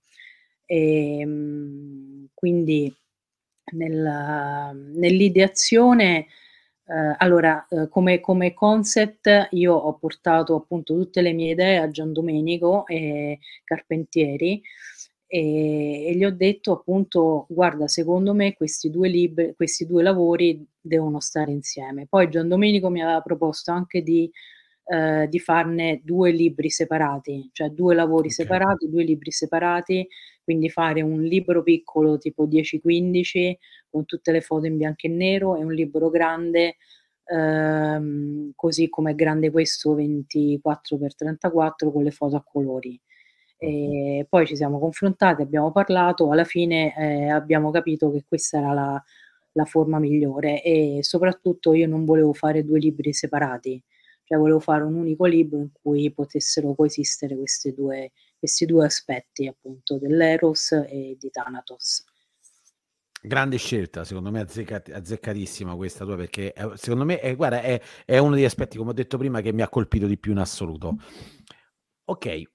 Ehm, 0.66 2.28
quindi 2.34 2.94
nel 3.74 4.72
nell'ideazione, 4.96 6.28
ehm, 6.88 7.16
allora, 7.20 7.66
uhm, 7.70 7.90
come 7.90 8.20
come 8.22 8.54
concept 8.54 9.50
io 9.52 9.74
ho 9.76 9.94
portato 9.98 10.56
appunto 10.56 10.96
tutte 10.96 11.22
le 11.22 11.34
mie 11.34 11.52
idee 11.54 11.78
a 11.80 11.90
Giandomenico, 11.90 12.86
ehm, 12.88 13.36
Carpentieri, 13.66 14.62
ehm, 15.28 16.08
e 16.10 16.14
gli 16.16 16.24
ho 16.26 16.32
detto 16.32 16.72
appunto: 16.74 17.46
"Guarda, 17.50 17.88
secondo 17.88 18.34
me 18.34 18.54
questi 18.56 18.90
2 18.90 19.10
lib 19.10 19.56
questi 19.56 19.86
2 19.88 20.04
lavori 20.04 20.66
devono 20.82 21.20
stare 21.22 21.52
insieme." 21.52 22.08
Poi 22.10 22.30
Giandomenico 22.30 22.90
mi 22.90 23.02
aveva 23.04 23.22
proposto 23.22 23.72
anche 23.72 24.02
di 24.04 24.32
ehm, 24.88 25.26
di 25.26 25.40
farne 25.40 26.02
2 26.04 26.32
libri 26.32 26.70
separati, 26.70 27.50
cioè 27.54 27.70
2 27.70 27.96
lavori 27.96 28.30
Okay. 28.30 28.46
separati, 28.46 28.90
2 28.90 29.04
libri 29.04 29.32
separati, 29.32 30.08
quindi 30.44 30.70
fare 30.70 31.02
un 31.02 31.22
libro 31.24 31.64
piccolo 31.64 32.18
tipo 32.18 32.46
10-15 32.48 33.58
con 33.90 34.06
tutte 34.06 34.32
le 34.32 34.42
foto 34.42 34.66
in 34.66 34.78
bianco 34.78 35.08
e 35.08 35.10
nero 35.10 35.56
e 35.58 35.64
un 35.64 35.74
libro 35.74 36.10
grande, 36.10 36.78
ehm, 37.26 38.52
così 38.56 38.90
come 38.90 39.12
è 39.12 39.16
grande 39.16 39.52
questo 39.52 39.94
24x34 39.96 41.92
con 41.92 42.04
le 42.04 42.12
foto 42.12 42.36
a 42.38 42.44
colori. 42.44 43.00
Ehm, 43.60 44.26
poi 44.30 44.46
ci 44.48 44.56
siamo 44.56 44.80
confrontati, 44.80 45.42
abbiamo 45.42 45.72
parlato, 45.72 46.32
alla 46.32 46.44
fine, 46.46 46.94
ehm, 46.96 47.30
abbiamo 47.32 47.72
capito 47.72 48.12
che 48.12 48.24
questa 48.28 48.58
era 48.60 48.74
la 48.74 49.04
la 49.54 49.66
forma 49.66 49.98
migliore 50.00 50.62
e 50.64 51.00
soprattutto 51.02 51.74
io 51.74 51.88
non 51.88 52.06
volevo 52.06 52.32
fare 52.34 52.64
2 52.64 52.78
libri 52.80 53.12
separati, 53.14 53.82
cioè 54.28 54.38
volevo 54.38 54.60
fare 54.60 54.84
un 54.84 54.96
unico 54.96 55.26
libro 55.26 55.58
in 55.58 55.70
cui 55.72 56.12
potessero 56.12 56.76
coesistere 56.76 57.38
queste 57.38 57.74
2 57.74 58.12
questi 58.38 58.66
2 58.66 58.86
aspetti 58.86 59.48
appunto 59.48 59.98
dell'Eros 59.98 60.74
e 60.74 61.16
di 61.18 61.30
Thanatos. 61.32 62.04
Grande 63.20 63.58
scelta, 63.58 64.04
secondo 64.04 64.30
me 64.30 64.42
azzeccatissima 64.42 65.76
questa 65.76 66.06
tua 66.06 66.16
perché, 66.16 66.54
secondo 66.76 67.04
me 67.04 67.20
e 67.20 67.36
guarda 67.36 67.62
è 67.62 67.82
è 68.06 68.18
uno 68.20 68.36
degli 68.36 68.44
aspetti, 68.44 68.78
come 68.78 68.92
ho 68.92 68.94
detto 68.94 69.18
prima, 69.18 69.42
che 69.42 69.54
mi 69.54 69.62
ha 69.64 69.70
colpito 69.70 70.06
di 70.06 70.18
più 70.18 70.34
in 70.34 70.38
assoluto. 70.38 70.98
Okay, 72.06 72.48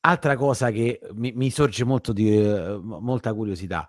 altra 0.00 0.36
cosa 0.36 0.70
che 0.70 1.00
mi 1.14 1.32
mi 1.32 1.50
sorge 1.50 1.84
molto 1.84 2.12
di 2.12 2.30
mo 2.38 3.00
molta 3.00 3.34
curiosità. 3.34 3.88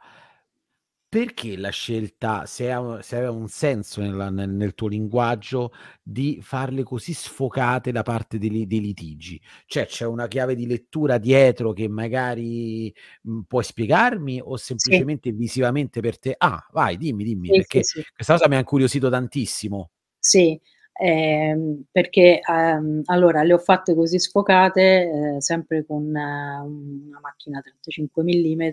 Perché 1.15 1.55
la 1.55 1.69
scelta, 1.69 2.45
se 2.45 2.69
ha, 2.69 3.01
se 3.01 3.15
aveva 3.15 3.31
un 3.31 3.47
senso 3.47 4.01
nella, 4.01 4.29
nel, 4.29 4.49
nel, 4.49 4.73
tuo 4.73 4.89
linguaggio, 4.89 5.71
di 6.03 6.39
farle 6.41 6.83
così 6.83 7.13
sfocate 7.13 7.93
da 7.93 8.03
parte 8.03 8.37
dei, 8.37 8.67
dei, 8.67 8.81
litigi? 8.81 9.41
Cioè 9.65 9.85
c'è 9.85 10.05
una 10.05 10.27
chiave 10.27 10.55
di 10.55 10.67
lettura 10.67 11.17
dietro 11.17 11.71
che 11.71 11.87
magari 11.87 12.93
mh, 13.21 13.31
mm, 13.31 13.39
puoi 13.47 13.63
spiegarmi 13.63 14.41
o 14.43 14.57
semplicemente 14.57 15.29
sì. 15.29 15.35
visivamente 15.37 16.01
per 16.01 16.19
te? 16.19 16.35
Ah, 16.37 16.67
vai, 16.73 16.97
dimmi, 16.97 17.23
dimmi, 17.23 17.47
sì, 17.47 17.53
perché 17.53 17.83
sì, 17.83 18.03
questa 18.13 18.33
cosa 18.33 18.49
mi 18.49 18.55
ha 18.55 18.59
incuriosito 18.59 19.09
tantissimo. 19.09 19.91
Sì, 20.19 20.59
eh, 20.97 21.81
perché 21.89 22.41
ehm, 22.41 23.03
allora 23.05 23.41
le 23.43 23.53
ho 23.53 23.57
fatte 23.57 23.95
così 23.95 24.19
sfocate, 24.19 25.35
eh, 25.37 25.41
sempre 25.41 25.85
con 25.85 26.13
eh, 26.13 26.59
una 26.59 27.19
macchina 27.21 27.61
35 27.61 28.21
mm 28.21 28.71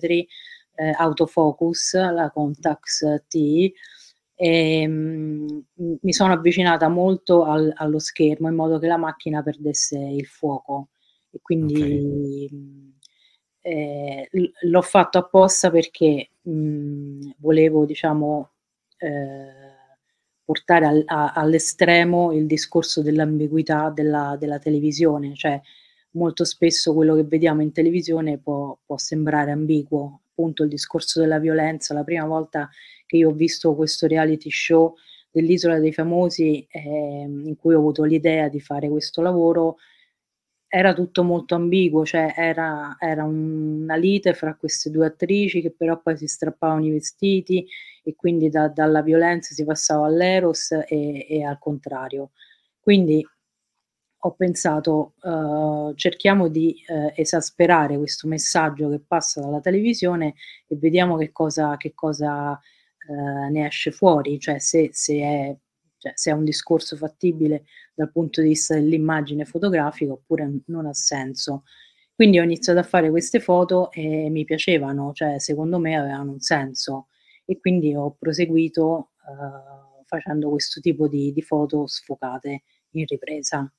eh, 0.75 0.93
autofocus, 0.97 1.95
la 1.95 2.31
Contax 2.31 3.25
T, 3.29 3.73
e 4.35 4.87
mh, 4.87 5.65
mi 6.01 6.13
sono 6.13 6.33
avvicinata 6.33 6.89
molto 6.89 7.45
al, 7.45 7.73
allo 7.77 7.99
schermo 7.99 8.49
in 8.49 8.55
modo 8.55 8.79
che 8.79 8.87
la 8.87 8.97
macchina 8.97 9.43
perdesse 9.43 9.99
il 9.99 10.27
fuoco 10.27 10.89
e 11.31 11.39
quindi 11.41 12.49
okay. 13.61 13.73
eh, 13.73 14.29
l'ho 14.63 14.83
fatto 14.83 15.19
apposta 15.19 15.71
perché 15.71 16.31
mh, 16.41 17.35
volevo 17.39 17.85
diciamo 17.85 18.51
eh, 18.99 19.73
portare 20.45 20.87
al, 20.87 21.03
a, 21.07 21.33
all'estremo 21.35 22.33
il 22.33 22.47
discorso 22.47 23.01
dell'ambiguità 23.01 23.91
della, 23.91 24.37
della 24.39 24.59
televisione, 24.59 25.35
cioè 25.35 25.61
molto 26.13 26.45
spesso 26.45 26.93
quello 26.95 27.15
che 27.15 27.25
vediamo 27.25 27.63
in 27.63 27.73
televisione 27.73 28.39
può, 28.39 28.77
può 28.85 28.99
sembrare 28.99 29.53
ambiguo, 29.53 30.22
appunto 30.43 30.65
il 30.65 30.69
discorso 30.69 31.21
della 31.21 31.39
violenza, 31.39 31.95
la 31.95 32.03
prima 32.03 32.27
volta 32.27 32.69
che 33.07 33.17
io 33.17 33.31
ho 33.31 33.33
visto 33.33 33.75
questo 33.77 34.09
reality 34.09 34.51
show 34.51 34.95
dell'Isola 35.31 35.79
dei 35.79 35.93
Famosi, 35.93 36.67
eh, 36.69 36.81
in 36.81 37.57
cui 37.57 37.75
ho 37.75 37.79
avuto 37.79 38.03
l'idea 38.03 38.49
di 38.49 38.61
fare 38.61 38.89
questo 38.89 39.23
lavoro, 39.23 39.77
era 40.67 40.95
tutto 40.95 41.23
molto 41.23 41.55
ambiguo, 41.55 42.05
cioè 42.05 42.35
era, 42.37 42.97
era 42.99 43.25
un, 43.25 43.83
una 43.83 43.97
lite 43.97 44.35
fra 44.35 44.55
queste 44.55 44.91
due 44.91 45.07
attrici 45.07 45.61
che 45.61 45.71
però 45.71 46.01
poi 46.01 46.17
si 46.17 46.27
strappavano 46.27 46.87
i 46.87 46.91
vestiti 46.91 47.67
e 48.03 48.15
quindi 48.17 48.49
da, 48.49 48.69
dalla 48.69 49.03
violenza 49.03 49.55
si 49.55 49.65
passava 49.65 50.07
all'eros 50.07 50.73
e, 50.73 51.27
e 51.29 51.45
al 51.45 51.59
contrario. 51.59 52.31
Quindi 52.81 53.25
ho 54.25 54.33
pensato 54.35 55.15
uh, 55.23 55.95
cerchiamo 55.95 56.49
di 56.49 56.77
uh, 56.87 57.13
esasperare 57.15 57.97
questo 57.97 58.29
messaggio 58.29 58.89
che 58.89 59.01
passa 59.01 59.41
dalla 59.41 59.61
televisione 59.61 60.35
e 60.69 60.77
vediamo 60.77 61.17
che 61.17 61.33
cosa, 61.33 61.77
che 61.77 61.93
cosa 61.93 62.53
uh, 62.53 63.51
ne 63.51 63.67
esce 63.67 63.91
fuori, 63.91 64.39
cioè 64.39 64.61
se, 64.61 64.91
se, 64.93 65.15
è, 65.15 65.57
cioè 65.99 66.13
se, 66.15 66.31
è, 66.31 66.35
un 66.35 66.45
discorso 66.45 66.97
fattibile 66.97 67.65
dal 67.95 68.13
punto 68.13 68.41
di 68.43 68.49
vista 68.49 68.75
dell'immagine 68.75 69.45
fotografica 69.45 70.13
oppure 70.13 70.61
non 70.67 70.87
ha 70.87 70.95
senso. 70.95 71.65
Quindi 72.15 72.39
ho 72.39 72.45
iniziato 72.45 72.79
a 72.79 72.85
fare 72.85 73.11
queste 73.11 73.41
foto 73.41 73.91
e 73.91 74.29
mi 74.31 74.45
piacevano, 74.45 75.13
cioè 75.13 75.41
secondo 75.41 75.79
me 75.81 75.97
avevano 75.97 76.31
un 76.33 76.41
senso 76.41 77.09
e 77.45 77.59
quindi 77.59 77.95
ho 77.97 78.15
proseguito 78.17 79.11
facendo 80.07 80.51
questo 80.51 80.81
tipo 80.81 81.09
di, 81.09 81.33
di 81.33 81.43
foto 81.43 81.87
sfocate 81.87 82.63
in 82.91 83.05
ripresa. 83.07 83.73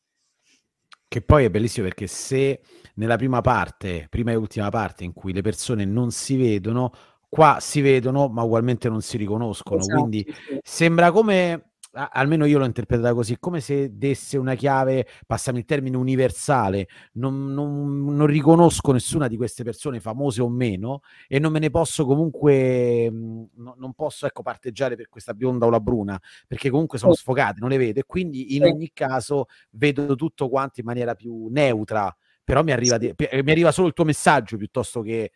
Che 1.14 1.22
poi 1.22 1.46
è 1.46 1.52
bellissimo 1.52 1.86
perché 1.86 2.08
se 2.08 2.62
nella 2.96 3.18
prima 3.18 3.40
parte, 3.42 4.08
prima 4.10 4.32
e 4.32 4.36
ultima 4.36 4.70
parte, 4.70 5.04
in 5.04 5.14
cui 5.14 5.32
le 5.32 5.42
persone 5.42 5.86
non 5.86 6.10
si 6.10 6.36
vedono, 6.36 6.92
qua 7.30 7.58
si 7.60 7.82
vedono 7.82 8.30
ma 8.30 8.42
ugualmente 8.42 8.90
non 8.90 9.00
si 9.04 9.18
riconoscono. 9.18 9.82
Esatto, 9.82 10.00
Quindi 10.00 10.26
sembra 10.64 11.12
come 11.12 11.73
almeno 11.94 12.46
io 12.46 12.58
l'ho 12.58 12.66
interpretata 12.66 13.14
così, 13.14 13.38
come 13.40 13.62
se 13.62 13.98
desse 13.98 14.38
una 14.38 14.56
chiave, 14.56 15.08
passami 15.26 15.60
il 15.60 15.66
termine, 15.66 15.98
universale. 15.98 16.88
Non, 17.14 17.54
non, 17.54 18.16
non, 18.16 18.26
riconosco 18.26 18.92
nessuna 18.92 19.28
di 19.28 19.38
queste 19.38 19.64
persone, 19.64 20.00
famose 20.00 20.42
o 20.42 20.50
meno, 20.50 21.02
e 21.28 21.40
non 21.40 21.52
me 21.52 21.60
ne 21.60 21.70
posso 21.70 22.06
comunque, 22.06 23.10
no, 23.12 23.76
non 23.78 23.94
posso 23.94 24.26
ecco, 24.26 24.42
parteggiare 24.42 24.96
per 24.96 25.10
questa 25.10 25.34
bionda 25.34 25.66
o 25.66 25.70
la 25.70 25.80
bruna, 25.80 26.20
perché 26.48 26.70
comunque 26.70 26.98
sono 26.98 27.14
sfocate, 27.14 27.60
non 27.60 27.70
le 27.70 27.78
vedo, 27.78 28.00
e 28.00 28.04
quindi 28.06 28.56
in 28.56 28.64
ogni 28.64 28.92
caso 28.94 29.46
vedo 29.72 30.16
tutto 30.16 30.50
quanto 30.50 30.80
in 30.80 30.86
maniera 30.86 31.14
più 31.14 31.48
neutra, 31.50 32.16
però 32.44 32.64
mi 32.64 32.72
arriva, 32.72 32.98
di, 32.98 33.14
mi 33.18 33.52
arriva 33.52 33.72
solo 33.72 33.88
il 33.88 33.94
tuo 33.94 34.04
messaggio 34.04 34.58
piuttosto 34.58 35.02
che 35.02 35.32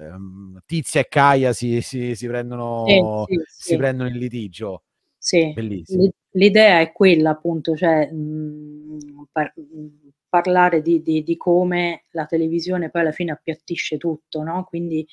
ehm, 0.00 0.60
Tizia 0.66 1.00
e 1.02 1.08
Caia 1.08 1.52
si, 1.52 1.80
si, 1.82 2.14
si, 2.14 2.26
prendono, 2.26 2.84
sì, 3.26 3.34
sì, 3.34 3.44
si 3.46 3.68
sì. 3.70 3.76
prendono 3.76 4.08
in 4.08 4.16
litigio. 4.16 4.84
Sì, 5.24 5.52
Bellissimo. 5.52 6.10
l'idea 6.32 6.80
è 6.80 6.90
quella 6.90 7.30
appunto, 7.30 7.76
cioè 7.76 8.10
mh, 8.10 8.16
mhmm, 8.16 9.24
par- 9.30 9.52
mhmm, 9.54 10.10
parlare 10.28 10.82
di, 10.82 11.00
di, 11.00 11.22
di, 11.22 11.36
come 11.36 12.06
la 12.10 12.26
televisione 12.26 12.90
poi 12.90 13.02
alla 13.02 13.12
fine 13.12 13.30
appiattisce 13.30 13.98
tutto, 13.98 14.42
no? 14.42 14.64
Quindi 14.64 15.06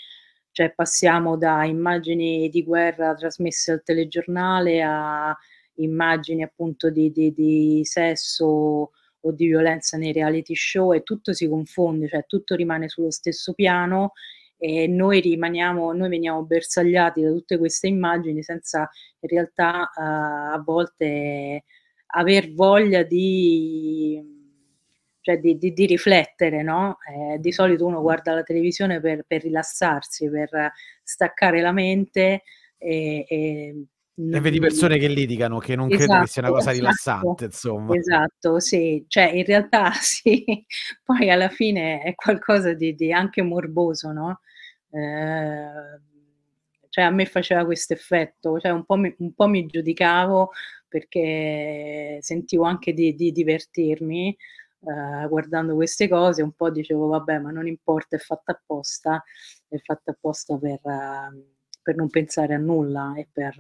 cioè, 0.50 0.74
passiamo 0.74 1.38
da 1.38 1.64
immagini 1.66 2.50
di 2.50 2.64
guerra 2.64 3.14
trasmesse 3.14 3.72
al 3.72 3.84
telegiornale 3.84 4.82
a 4.82 5.38
immagini 5.76 6.42
appunto 6.42 6.90
di, 6.90 7.12
di, 7.12 7.32
di 7.32 7.82
sesso 7.84 8.46
o 9.22 9.32
di 9.32 9.46
violenza 9.46 9.96
nei 9.98 10.12
reality 10.12 10.56
show 10.56 10.92
e 10.92 11.04
tutto 11.04 11.34
si 11.34 11.48
confonde, 11.48 12.08
cioè 12.08 12.26
tutto 12.26 12.56
rimane 12.56 12.90
sullo 12.90 13.12
stesso 13.12 13.54
piano 13.54 14.14
e 14.60 14.88
noi 14.88 15.22
rimaniamo, 15.22 15.94
noi 15.94 16.10
veniamo 16.10 16.44
bersagliati 16.44 17.22
da 17.22 17.32
tutte 17.32 17.58
queste 17.58 17.88
immagini 17.88 18.44
senza 18.44 18.90
in 19.22 19.30
realtà 19.30 19.90
uh, 19.96 20.54
a 20.54 20.62
volte 20.64 21.64
aver 22.08 22.52
voglia 22.54 23.04
di, 23.04 24.22
cioè 25.22 25.38
di, 25.38 25.58
di, 25.58 25.72
di 25.72 25.86
riflettere, 25.86 26.62
no? 26.62 26.98
Eh, 27.10 27.40
di 27.40 27.52
solito 27.54 27.86
uno 27.86 28.02
guarda 28.02 28.34
la 28.34 28.44
televisione 28.44 29.00
per, 29.00 29.24
per 29.26 29.44
rilassarsi, 29.44 30.30
per 30.30 30.72
staccare 31.04 31.62
la 31.62 31.72
mente 31.72 32.44
e, 32.78 33.26
e 33.28 33.86
e 34.20 34.40
vedi 34.42 34.60
persone 34.60 34.98
che 34.98 35.08
litigano, 35.08 35.60
che 35.60 35.78
non 35.78 35.88
esatto, 35.88 36.06
credo 36.06 36.22
che 36.22 36.28
sia 36.28 36.42
una 36.42 36.52
cosa 36.52 36.72
esatto, 36.72 36.78
rilassante, 36.78 37.46
insomma. 37.46 37.96
Esatto, 37.96 38.60
sì, 38.60 39.06
cioè 39.08 39.32
in 39.32 39.46
realtà 39.46 39.92
sì, 40.02 40.66
poi 41.04 41.30
alla 41.30 41.48
fine 41.48 42.02
è 42.02 42.16
qualcosa 42.16 42.74
di, 42.74 42.96
di 42.96 43.14
anche 43.14 43.42
morboso, 43.42 44.12
no? 44.12 44.42
Eh, 44.92 46.00
cioè 46.90 47.04
a 47.06 47.10
me 47.12 47.26
faceva 47.26 47.64
questo 47.64 47.94
effetto, 47.94 48.60
cioè 48.60 48.72
un 48.72 48.84
po' 48.84 48.96
mi, 48.96 49.14
un 49.20 49.34
po' 49.34 49.48
mi 49.48 49.66
giudicavo 49.66 50.52
perché 50.88 52.18
sentivo 52.22 52.64
anche 52.64 52.94
di, 52.94 53.14
di 53.14 53.32
divertirmi 53.32 54.36
eh, 54.82 55.28
guardando 55.28 55.76
queste 55.76 56.10
cose, 56.10 56.42
un 56.42 56.52
po' 56.52 56.70
dicevo 56.72 57.08
vabbè 57.08 57.40
ma 57.40 57.52
non 57.52 57.68
importa, 57.68 58.16
è 58.16 58.20
fatta 58.20 58.52
apposta, 58.52 59.24
è 59.68 59.78
fatta 59.78 60.12
apposta 60.12 60.58
per, 60.58 60.80
uh, 60.84 61.46
per 61.82 61.96
non 61.96 62.10
pensare 62.10 62.54
a 62.54 62.58
nulla 62.58 63.14
e 63.16 63.28
per 63.32 63.56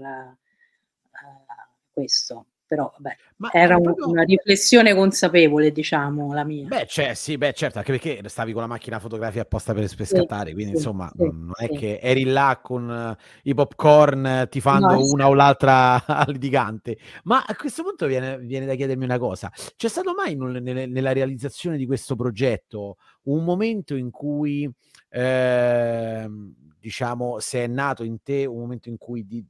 questo 1.91 2.45
però 2.69 2.93
vabbè, 2.95 3.15
Ma 3.37 3.49
era 3.51 3.79
proprio... 3.79 4.07
una 4.09 4.21
riflessione 4.21 4.93
consapevole, 4.93 5.71
diciamo, 5.71 6.31
la 6.35 6.43
mia. 6.43 6.67
Beh, 6.67 6.85
cioè, 6.87 7.15
sì, 7.15 7.35
beh, 7.35 7.53
certo, 7.53 7.79
anche 7.79 7.93
perché 7.93 8.21
stavi 8.29 8.51
con 8.51 8.61
la 8.61 8.67
macchina 8.67 8.99
fotografia 8.99 9.41
apposta 9.41 9.73
per, 9.73 9.91
per 9.95 10.05
scattare, 10.05 10.53
quindi 10.53 10.73
sì, 10.73 10.77
insomma, 10.77 11.11
sì, 11.11 11.23
non 11.23 11.53
è 11.55 11.67
che 11.67 11.97
eri 11.99 12.25
là 12.25 12.59
con 12.61 12.87
uh, 12.87 13.23
i 13.41 13.55
popcorn 13.55 14.45
ti 14.51 14.61
fanno 14.61 14.91
no, 14.91 15.03
una 15.03 15.27
o 15.27 15.33
l'altra 15.33 15.99
litigante. 16.27 16.99
Ma 17.23 17.43
a 17.43 17.55
questo 17.55 17.81
punto 17.81 18.05
viene, 18.05 18.37
viene, 18.37 18.67
da 18.67 18.75
chiedermi 18.75 19.03
una 19.03 19.17
cosa, 19.17 19.51
c'è 19.75 19.87
stato 19.87 20.13
mai 20.13 20.35
nelle, 20.35 20.85
nella 20.85 21.11
realizzazione 21.11 21.75
di 21.75 21.87
questo 21.87 22.15
progetto 22.15 22.97
un 23.23 23.43
momento 23.43 23.95
in 23.95 24.11
cui, 24.11 24.69
eh, 25.09 26.29
diciamo, 26.77 27.39
se 27.39 27.63
è 27.63 27.67
nato 27.67 28.03
in 28.03 28.21
te 28.21 28.45
un 28.45 28.59
momento 28.59 28.89
in 28.89 28.97
cui... 28.99 29.25
Di, 29.25 29.43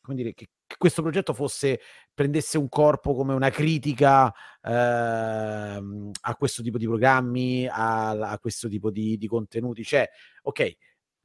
come 0.00 0.16
dire, 0.16 0.34
che 0.34 0.48
che 0.74 0.78
questo 0.78 1.02
progetto 1.02 1.32
fosse 1.32 1.80
prendesse 2.12 2.58
un 2.58 2.68
corpo 2.68 3.14
come 3.14 3.32
una 3.32 3.50
critica 3.50 4.32
eh, 4.62 4.70
a 4.70 6.36
questo 6.36 6.62
tipo 6.62 6.78
di 6.78 6.86
programmi, 6.86 7.66
a, 7.66 8.10
a 8.10 8.38
questo 8.38 8.68
tipo 8.68 8.90
di, 8.90 9.16
di, 9.16 9.26
contenuti. 9.26 9.84
Cioè, 9.84 10.08
ok, 10.42 10.76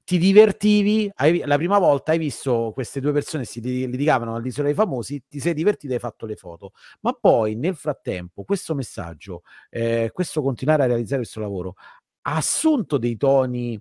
ti 0.04 0.18
divertivi, 0.18 1.12
hai, 1.16 1.44
la 1.46 1.58
prima 1.58 1.78
volta 1.78 2.12
hai 2.12 2.18
visto 2.18 2.72
queste 2.74 3.00
due 3.00 3.12
persone 3.12 3.46
si 3.46 3.62
litigavano 3.62 4.36
all'isola 4.36 4.68
dei 4.68 4.76
famosi, 4.76 5.24
ti 5.28 5.40
sei 5.40 5.54
divertito 5.54 5.92
e 5.92 5.96
hai 5.96 6.02
fatto 6.02 6.26
le 6.26 6.36
foto, 6.36 6.72
ma 7.02 7.14
poi 7.14 7.56
nel 7.56 7.76
frattempo 7.76 8.44
questo 8.44 8.74
messaggio, 8.74 9.44
eh, 9.70 10.10
questo 10.14 10.42
continuare 10.42 10.84
a 10.84 10.88
realizzare 10.88 11.22
questo 11.22 11.40
lavoro, 11.40 11.76
ha 12.24 12.36
assunto 12.38 12.98
dei 12.98 13.18
toni 13.18 13.80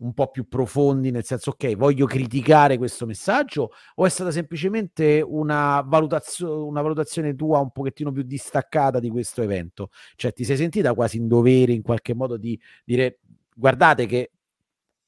un 0.00 0.12
po' 0.14 0.30
più 0.30 0.48
profondi, 0.48 1.10
nel 1.10 1.24
senso, 1.24 1.50
ok, 1.50 1.76
voglio 1.76 2.06
criticare 2.06 2.78
questo 2.78 3.06
messaggio, 3.06 3.70
o 3.96 4.06
è 4.06 4.08
stata 4.08 4.30
semplicemente 4.30 5.20
una, 5.26 5.82
valutazio- 5.86 6.66
una 6.66 6.82
valutazione 6.82 7.34
tua 7.34 7.58
un 7.58 7.70
pochettino 7.70 8.12
più 8.12 8.22
distaccata 8.22 8.98
di 8.98 9.10
questo 9.10 9.42
evento? 9.42 9.90
Cioè, 10.16 10.32
ti 10.32 10.44
sei 10.44 10.56
sentita 10.56 10.94
quasi 10.94 11.18
in 11.18 11.28
dovere 11.28 11.72
in 11.72 11.82
qualche 11.82 12.14
modo 12.14 12.36
di 12.36 12.58
dire, 12.84 13.20
guardate 13.54 14.06
che 14.06 14.32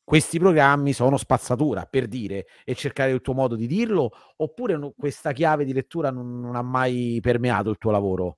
questi 0.04 0.38
programmi 0.38 0.92
sono 0.92 1.16
spazzatura, 1.16 1.86
per 1.86 2.06
dire, 2.06 2.46
e 2.64 2.74
cercare 2.74 3.12
il 3.12 3.20
tuo 3.22 3.34
modo 3.34 3.56
di 3.56 3.66
dirlo, 3.66 4.10
oppure 4.36 4.78
questa 4.96 5.32
chiave 5.32 5.64
di 5.64 5.72
lettura 5.72 6.10
non, 6.10 6.40
non 6.40 6.56
ha 6.56 6.62
mai 6.62 7.18
permeato 7.22 7.70
il 7.70 7.78
tuo 7.78 7.90
lavoro? 7.90 8.36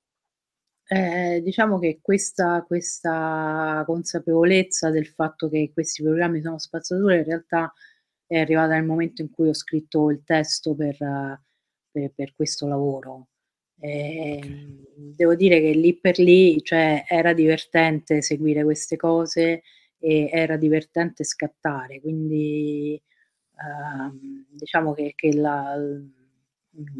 Eh, 0.89 1.41
diciamo 1.43 1.79
che 1.79 2.01
questa 2.03 2.63
questa 2.67 3.83
consapevolezza 3.87 4.91
del 4.91 5.07
fatto 5.07 5.49
che 5.49 5.71
questi 5.73 6.03
programmi 6.03 6.43
sono 6.43 6.59
spazzatura 6.59 7.15
in 7.17 7.25
realtà 7.25 7.73
è 8.27 8.39
arrivata 8.39 8.75
nel 8.75 8.85
momento 8.85 9.23
in 9.23 9.31
cui 9.31 9.49
ho 9.49 9.55
scritto 9.55 10.11
il 10.11 10.23
testo 10.25 10.75
per 10.75 10.97
per 11.91 12.13
per 12.15 12.35
questo 12.35 12.67
lavoro. 12.67 13.29
Okay. 13.79 14.83
devo 15.17 15.35
dire 15.35 15.61
che 15.61 15.73
lì 15.73 15.99
per 15.99 16.19
lì, 16.19 16.63
cioè 16.63 17.05
era 17.09 17.33
divertente 17.33 18.21
seguire 18.23 18.63
queste 18.65 18.97
cose 18.97 19.63
e 19.99 20.29
era 20.33 20.57
divertente 20.57 21.25
scattare, 21.25 22.01
quindi, 22.01 23.01
uhm, 23.57 24.47
diciamo 24.51 24.93
che 24.95 25.13
che 25.17 25.35
la 25.35 25.75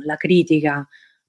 la 0.05 0.17
critica 0.17 0.87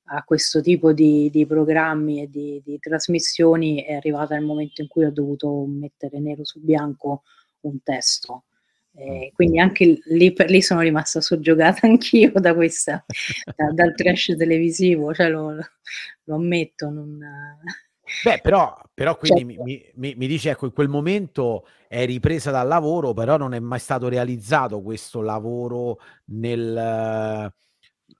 a 0.08 0.24
questo 0.24 0.62
tipo 0.62 0.94
di 0.94 1.30
di 1.32 1.46
programmi 1.46 2.22
e 2.22 2.30
di 2.30 2.62
di 2.64 2.78
trasmissioni 2.80 3.84
è 3.84 3.94
arrivata 3.94 4.36
nel 4.36 4.46
momento 4.46 4.82
in 4.82 4.88
cui 4.88 5.06
ho 5.06 5.12
dovuto 5.12 5.66
mettere 5.68 6.20
nero 6.20 6.44
su 6.46 6.60
bianco 6.60 7.24
un 7.62 7.82
testo. 7.82 8.46
Mh. 8.92 9.00
E 9.02 9.32
quindi 9.34 9.60
anche 9.60 10.00
lì 10.06 10.32
per 10.34 10.50
lì 10.50 10.62
sono 10.62 10.82
rimasta 10.82 11.22
soggiogata 11.22 11.82
anch'io 11.88 12.32
da 12.36 12.54
questa 12.54 13.04
da 13.56 13.72
dal 13.72 13.96
trash 13.96 14.36
televisivo, 14.38 15.14
cioè 15.14 15.30
lo 15.30 15.56
lo 16.24 16.36
ammetto, 16.36 16.90
non 16.90 17.20
Beh, 18.24 18.40
però 18.42 18.80
però 18.94 19.18
quindi 19.18 19.44
mi 19.44 19.54
certo. 19.56 19.64
mi 19.66 19.92
mi 19.96 20.16
mi 20.16 20.28
dici, 20.28 20.48
ecco, 20.48 20.68
in 20.68 20.74
quel 20.74 20.88
momento 20.88 21.66
eri 21.88 22.20
presa 22.20 22.52
dal 22.52 22.68
lavoro, 22.68 23.14
però 23.14 23.38
non 23.38 23.54
è 23.54 23.60
mai 23.60 23.80
stato 23.80 24.08
realizzato 24.08 24.82
questo 24.82 25.22
lavoro 25.22 26.00
nel 26.26 27.52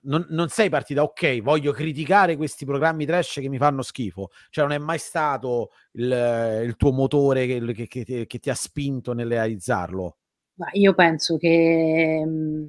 non 0.06 0.26
non 0.30 0.48
sei 0.48 0.68
partita: 0.70 1.02
"Okay, 1.02 1.40
voglio 1.42 1.72
criticare 1.72 2.36
questi 2.36 2.64
programmi 2.64 3.06
trash 3.06 3.34
che 3.40 3.48
mi 3.48 3.58
fanno 3.58 3.82
schifo." 3.82 4.30
Cioè 4.50 4.64
non 4.64 4.72
è 4.72 4.78
mai 4.78 4.98
stato 4.98 5.70
il 5.92 6.62
il 6.64 6.76
tuo 6.76 6.92
motore 6.92 7.46
che 7.46 7.86
che 7.86 8.04
che 8.04 8.26
che 8.26 8.38
ti 8.38 8.50
ha 8.50 8.54
spinto 8.54 9.12
nel 9.12 9.28
realizzarlo? 9.28 10.16
Ma 10.58 10.68
io 10.72 10.94
penso 10.94 11.36
che, 11.36 12.22
mhmm, 12.26 12.68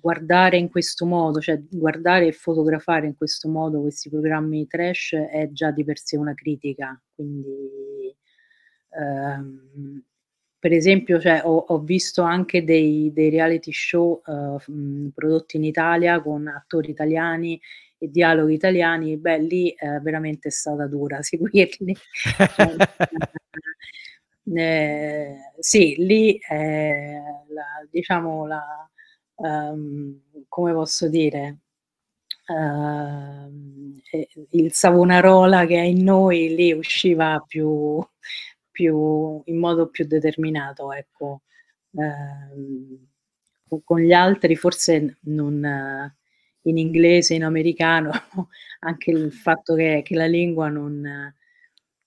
guardare 0.00 0.56
in 0.58 0.70
questo 0.70 1.04
modo, 1.06 1.40
cioè 1.40 1.62
guardare 1.70 2.26
e 2.28 2.32
fotografare 2.32 3.06
in 3.06 3.16
questo 3.16 3.48
modo 3.48 3.80
questi 3.82 4.08
programmi 4.10 4.66
trash 4.66 5.12
è 5.30 5.50
già 5.52 5.70
di 5.70 5.84
per 5.84 5.98
sé 5.98 6.16
una 6.16 6.34
critica. 6.34 6.98
Quindi, 7.14 8.14
ehm, 8.90 10.02
per 10.66 10.74
esempio, 10.74 11.20
cioè 11.20 11.42
ho 11.44 11.56
ho 11.68 11.78
visto 11.78 12.22
anche 12.22 12.64
dei 12.64 13.12
dei 13.12 13.30
reality 13.30 13.70
show, 13.72 14.20
mhmm, 14.66 15.10
prodotti 15.14 15.56
in 15.58 15.62
Italia 15.64 16.20
con 16.20 16.48
attori 16.48 16.90
italiani 16.90 17.60
e 17.98 18.10
dialoghi 18.10 18.54
italiani, 18.54 19.16
beh 19.16 19.38
lì, 19.38 19.72
veramente 20.02 20.48
è 20.48 20.50
stata 20.50 20.88
dura 20.88 21.22
seguirli. 21.22 21.94
Cioè 22.56 22.74
ehm, 24.44 25.36
sì, 25.60 25.94
lì, 25.98 26.36
ehm, 26.50 27.22
la 27.54 27.64
diciamo 27.88 28.46
la 28.46 28.90
uhm, 29.36 30.20
come 30.48 30.72
posso 30.72 31.08
dire, 31.08 31.58
e 34.10 34.28
il 34.50 34.72
Savonarola 34.72 35.64
che 35.66 35.76
è 35.76 35.82
in 35.82 36.02
noi 36.02 36.54
lì 36.56 36.72
usciva 36.72 37.42
più 37.46 38.00
più 38.76 39.40
in 39.46 39.56
modo 39.58 39.88
più 39.88 40.04
determinato, 40.06 40.92
ecco. 40.92 41.40
Co 43.68 43.80
con 43.82 44.00
gli 44.00 44.12
altri 44.12 44.54
forse 44.56 45.16
non 45.22 46.12
in 46.62 46.76
inglese, 46.78 47.34
in 47.34 47.44
americano, 47.44 48.10
anche 48.80 49.10
il 49.10 49.32
fatto 49.32 49.74
che 49.74 50.02
che 50.04 50.14
la 50.14 50.26
lingua 50.26 50.68
non 50.68 51.34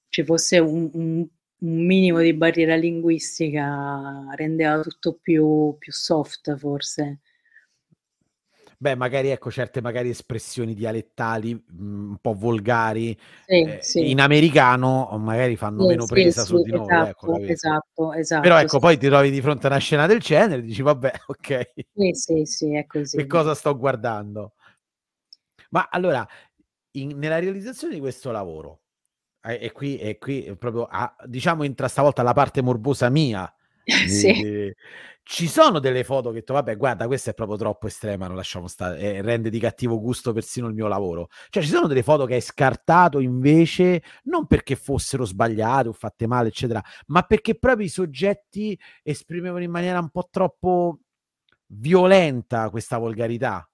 ci 0.10 0.24
fosse 0.24 0.60
un 0.60 0.90
un 0.94 1.28
un 1.62 1.86
minimo 1.86 2.20
di 2.22 2.34
barriera 2.34 2.76
linguistica 2.78 4.26
rendeva 4.36 4.80
tutto 4.82 5.18
più 5.22 5.76
più 5.80 5.92
soft 5.92 6.56
forse. 6.56 7.20
Beh, 8.82 8.96
magari 8.96 9.28
ecco, 9.28 9.52
certe 9.52 9.82
magari 9.82 10.08
espressioni 10.08 10.74
dialettali, 10.74 11.54
mhmm, 11.54 12.10
un 12.12 12.18
po' 12.22 12.34
volgari, 12.34 13.10
Sì, 13.48 13.66
ehm, 13.66 13.78
sì. 13.80 14.12
in 14.12 14.22
americano 14.22 15.10
magari 15.20 15.58
fanno 15.58 15.84
Sì, 15.84 15.86
meno 15.86 16.06
presa 16.06 16.46
su 16.46 16.60
di 16.60 16.72
noi, 16.72 17.02
ecco, 17.02 17.28
esatto, 17.28 17.34
capito? 17.34 17.60
esatto, 17.66 18.14
Però 18.40 18.58
esatto, 18.58 18.60
ecco, 18.60 18.80
sì. 18.80 18.80
poi 18.80 18.98
ti 18.98 19.08
trovi 19.08 19.32
di 19.32 19.42
fronte 19.42 19.68
a 19.68 19.70
una 19.72 19.80
scena 19.80 20.08
del 20.08 20.20
genere 20.22 20.62
e 20.62 20.64
dici: 20.66 20.82
"Vabbè, 20.82 21.12
okay, 21.28 21.66
Sì, 21.96 22.12
sì, 22.14 22.46
sì, 22.46 22.76
è 22.76 22.86
che 23.14 23.26
così. 23.26 23.28
cosa 23.28 23.54
sto 23.56 23.76
guardando?" 23.78 24.54
Ma 25.72 25.88
allora, 25.92 26.28
in 26.94 27.18
nella 27.18 27.40
realizzazione 27.40 27.94
di 27.94 28.00
questo 28.00 28.32
lavoro, 28.32 28.82
e 29.42 29.72
qui 29.72 29.98
e 30.00 30.18
qui 30.20 30.56
proprio 30.58 30.86
a 30.86 31.16
diciamo 31.26 31.64
entra 31.64 31.88
stavolta 31.90 32.24
la 32.24 32.34
parte 32.34 32.62
morbosa 32.64 33.10
mia, 33.10 33.52
Sì. 34.08 34.46
ci 35.24 35.48
sono 35.48 35.80
delle 35.80 36.04
foto 36.04 36.30
che 36.30 36.36
detto: 36.40 36.54
"Vabbè 36.54 36.76
guarda 36.78 37.08
questa 37.08 37.32
è 37.32 37.34
proprio 37.34 37.58
troppo 37.58 37.88
estrema, 37.88 38.28
non 38.28 38.36
lasciamo 38.36 38.68
stare 38.68 39.00
e 39.00 39.22
rende 39.22 39.50
di 39.50 39.60
cattivo 39.60 40.00
gusto 40.00 40.32
persino 40.34 40.68
il 40.68 40.74
mio 40.74 40.88
lavoro." 40.88 41.30
Cioè 41.50 41.64
ci 41.64 41.70
sono 41.70 41.88
delle 41.88 42.04
foto 42.04 42.26
che 42.26 42.36
hai 42.36 42.42
scartato 42.42 43.20
invece, 43.20 44.02
non 44.24 44.46
perché 44.48 44.76
fossero 44.76 45.26
sbagliate 45.26 45.88
o 45.90 45.94
fatte 45.94 46.28
male 46.28 46.50
eccetera, 46.50 46.82
ma 47.08 47.22
perché 47.24 47.58
proprio 47.58 47.86
i 47.86 47.90
soggetti 47.90 48.78
esprimevano 49.04 49.64
in 49.64 49.72
maniera 49.72 50.00
un 50.00 50.10
po' 50.10 50.28
troppo 50.32 51.00
violenta 51.68 52.70
questa 52.70 52.98
volgarità? 52.98 53.68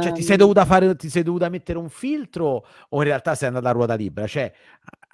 Cioè 0.00 0.12
ti 0.12 0.22
sei 0.22 0.36
Uhm 0.36 0.40
dovuta 0.42 0.64
fare 0.64 0.96
ti 0.96 1.08
sei 1.08 1.22
dovuta 1.22 1.48
mettere 1.48 1.78
un 1.78 1.88
filtro 1.88 2.64
o 2.90 2.98
in 2.98 3.04
realtà 3.04 3.34
sei 3.34 3.48
andata 3.48 3.68
a 3.68 3.72
ruota 3.72 3.94
libera? 3.94 4.26
Cioè, 4.26 4.52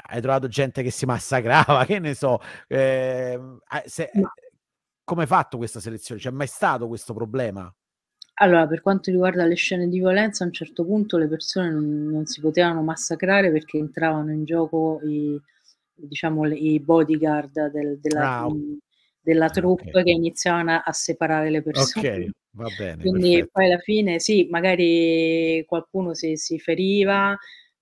hai 0.03 0.21
trovato 0.21 0.49
gente 0.49 0.83
che 0.83 0.91
si 0.91 1.07
massacrava, 1.07 1.85
che 1.87 1.99
ne 1.99 2.15
so, 2.15 2.39
a 2.39 3.83
se 3.87 4.11
Ma 4.13 4.31
come 5.05 5.23
hai 5.23 5.29
fatto 5.29 5.57
questa 5.59 5.81
selezione? 5.81 6.21
C'è 6.21 6.31
mai 6.31 6.47
stato 6.47 6.89
questo 6.89 7.15
problema? 7.15 7.73
Allora, 8.43 8.67
per 8.67 8.81
quanto 8.81 9.11
riguarda 9.11 9.45
le 9.45 9.55
scene 9.55 9.87
di 9.89 9.99
violenza, 9.99 10.43
a 10.45 10.47
un 10.47 10.53
certo 10.53 10.85
punto 10.85 11.19
le 11.19 11.29
persone 11.29 11.71
non 11.71 12.07
non 12.09 12.25
si 12.27 12.41
potevano 12.41 12.83
massacrare 12.83 13.51
perché 13.53 13.77
entravano 13.79 14.33
in 14.33 14.45
gioco 14.45 15.01
i 15.05 15.39
diciamo 15.95 16.47
i 16.49 16.81
bodyguard 16.81 17.71
del 17.71 17.99
della 18.01 18.33
Ah, 18.39 18.47
o 18.47 18.51
mhmm, 18.51 18.79
della 19.21 19.51
ah, 19.51 19.61
okay. 19.65 19.95
troupe 19.95 20.03
che 20.03 20.11
iniziavano 20.11 20.73
a 20.73 20.83
a 20.85 20.93
separare 20.93 21.51
le 21.51 21.63
persone. 21.63 22.07
Okay, 22.07 22.31
va 22.53 22.71
bene, 22.71 23.07
Quindi 23.07 23.09
perfetto. 23.09 23.51
poi 23.53 23.67
alla 23.67 23.79
fine 23.79 24.19
sì, 24.21 24.47
magari 24.51 25.65
qualcuno 25.67 26.15
si 26.15 26.37
si 26.37 26.59
feriva, 26.59 27.37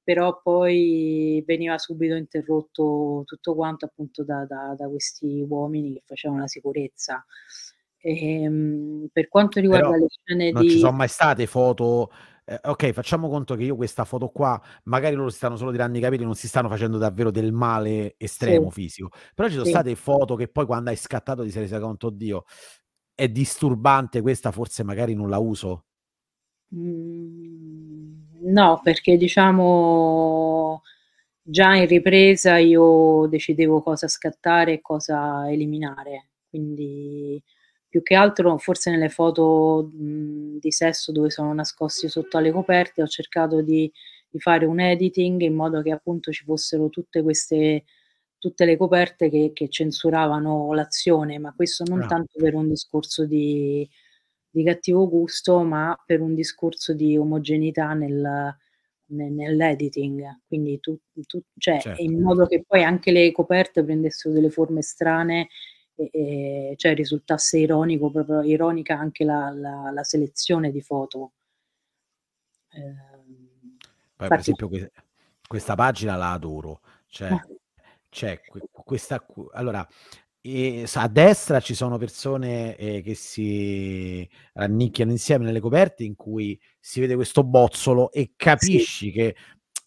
però 0.08 0.40
poi 0.40 1.42
veniva 1.46 1.76
subito 1.76 2.14
interrotto 2.14 3.24
tutto 3.26 3.54
quanto 3.54 3.84
appunto 3.84 4.24
da 4.24 4.46
da 4.46 4.74
da 4.74 4.88
questi 4.88 5.44
uomini 5.46 5.92
che 5.92 6.02
facevano 6.06 6.40
la 6.40 6.46
sicurezza. 6.46 7.22
Ehm, 8.00 9.08
per 9.12 9.28
quanto 9.28 9.60
Però 9.70 9.92
riguarda 9.92 9.96
le 9.98 10.06
scene 10.08 10.54
non 10.54 10.64
ci 10.66 10.78
di 10.78 10.80
son 10.80 10.96
mai 10.96 11.08
state 11.08 11.46
foto 11.46 12.10
ehm, 12.46 12.58
okay, 12.64 12.92
facciamo 12.94 13.28
conto 13.28 13.54
che 13.54 13.64
io 13.64 13.76
questa 13.76 14.04
foto 14.04 14.28
qua 14.30 14.60
magari 14.84 15.14
loro 15.14 15.28
si 15.28 15.36
stanno 15.36 15.56
solo 15.56 15.70
tirando 15.72 15.98
i 15.98 16.00
capelli, 16.00 16.24
non 16.24 16.34
si 16.34 16.48
stanno 16.48 16.68
facendo 16.70 16.96
davvero 16.98 17.30
del 17.30 17.52
male 17.52 18.14
Sì. 18.40 18.58
estremo 18.58 18.70
fisico, 18.70 19.10
però 19.34 19.48
ci 19.48 19.56
so 19.56 19.64
Sì. 19.64 19.66
state 19.66 19.94
foto 19.94 20.36
che 20.36 20.48
poi 20.48 20.64
quando 20.66 20.88
hai 20.90 20.96
scattato 20.96 21.42
ti 21.44 21.50
sei 21.50 21.62
resa 21.62 21.78
conto: 21.80 22.06
"Oddio, 22.08 22.44
è 23.14 23.28
disturbante 23.28 24.22
questa, 24.22 24.50
forse 24.52 24.82
magari 24.84 25.14
non 25.14 25.28
la 25.28 25.38
uso"? 25.38 25.82
Mhmm, 26.72 27.97
no, 28.42 28.80
perché 28.82 29.16
diciamo 29.16 30.82
già 31.42 31.74
in 31.76 31.86
ripresa 31.86 32.58
io 32.58 33.26
decidevo 33.28 33.82
cosa 33.82 34.08
scattare 34.08 34.74
e 34.74 34.80
cosa 34.80 35.50
eliminare. 35.50 36.28
Quindi 36.48 37.42
più 37.88 38.02
che 38.02 38.14
altro 38.14 38.58
forse 38.58 38.90
nelle 38.90 39.08
foto, 39.10 39.90
mhmm, 39.92 40.58
di 40.60 40.70
sesso 40.72 41.12
dove 41.12 41.30
sono 41.30 41.52
nascosti 41.54 42.08
sotto 42.08 42.36
alle 42.38 42.52
coperte 42.52 43.02
ho 43.02 43.06
cercato 43.06 43.62
di 43.62 43.90
di 44.30 44.40
fare 44.40 44.66
un 44.66 44.78
editing 44.80 45.40
in 45.40 45.54
modo 45.54 45.80
che 45.82 45.90
appunto 45.90 46.30
ci 46.32 46.44
fossero 46.44 46.90
tutte 46.90 47.22
queste 47.22 47.84
tutte 48.38 48.64
le 48.66 48.76
coperte 48.76 49.30
che 49.30 49.52
che 49.54 49.68
censuravano 49.70 50.72
l'azione, 50.74 51.38
ma 51.38 51.52
questo 51.54 51.84
non 51.86 52.02
Ah, 52.02 52.06
tanto 52.06 52.32
per 52.38 52.54
un 52.54 52.68
discorso 52.68 53.24
di 53.26 53.88
di 54.58 54.64
cattivo 54.64 55.08
gusto, 55.08 55.62
ma 55.62 55.96
per 56.04 56.20
un 56.20 56.34
discorso 56.34 56.92
di 56.92 57.16
omogeneità 57.16 57.92
nel 57.94 58.56
ne 59.10 59.30
nell'editing. 59.30 60.40
Quindi 60.46 60.80
tu 60.80 60.98
tu 61.26 61.40
cioè 61.56 61.80
Certo, 61.80 62.02
in 62.02 62.20
modo 62.20 62.46
che 62.46 62.64
poi 62.66 62.82
anche 62.82 63.10
le 63.10 63.32
coperte 63.32 63.84
prendessero 63.84 64.34
delle 64.34 64.50
forme 64.50 64.82
strane 64.82 65.48
e 65.94 66.10
e 66.12 66.74
cioè 66.76 66.94
risultasse 66.94 67.58
ironico 67.58 68.10
proprio 68.10 68.42
ironica 68.42 68.98
anche 68.98 69.24
la 69.24 69.50
la 69.50 69.90
la 69.92 70.04
selezione 70.04 70.70
di 70.70 70.80
foto. 70.80 71.32
Ehm, 72.70 73.76
Poi 74.16 74.28
per 74.28 74.38
esempio 74.38 74.68
que 74.68 74.92
questa 75.46 75.74
pagina 75.74 76.16
la 76.16 76.32
adoro, 76.32 76.80
cioè 77.08 77.30
c'è 78.10 78.40
que 78.40 78.60
questa 78.84 79.24
allora 79.52 79.86
E 80.40 80.84
a 80.94 81.08
destra 81.08 81.60
ci 81.60 81.74
sono 81.74 81.98
persone 81.98 82.76
eh, 82.76 83.02
che 83.02 83.14
si 83.14 84.26
rannicchiano 84.52 85.10
insieme 85.10 85.44
nelle 85.44 85.60
coperte 85.60 86.04
in 86.04 86.14
cui 86.14 86.58
si 86.78 87.00
vede 87.00 87.16
questo 87.16 87.42
bozzolo 87.42 88.12
e 88.12 88.32
capisci 88.36 89.06
sì. 89.06 89.10
che 89.10 89.34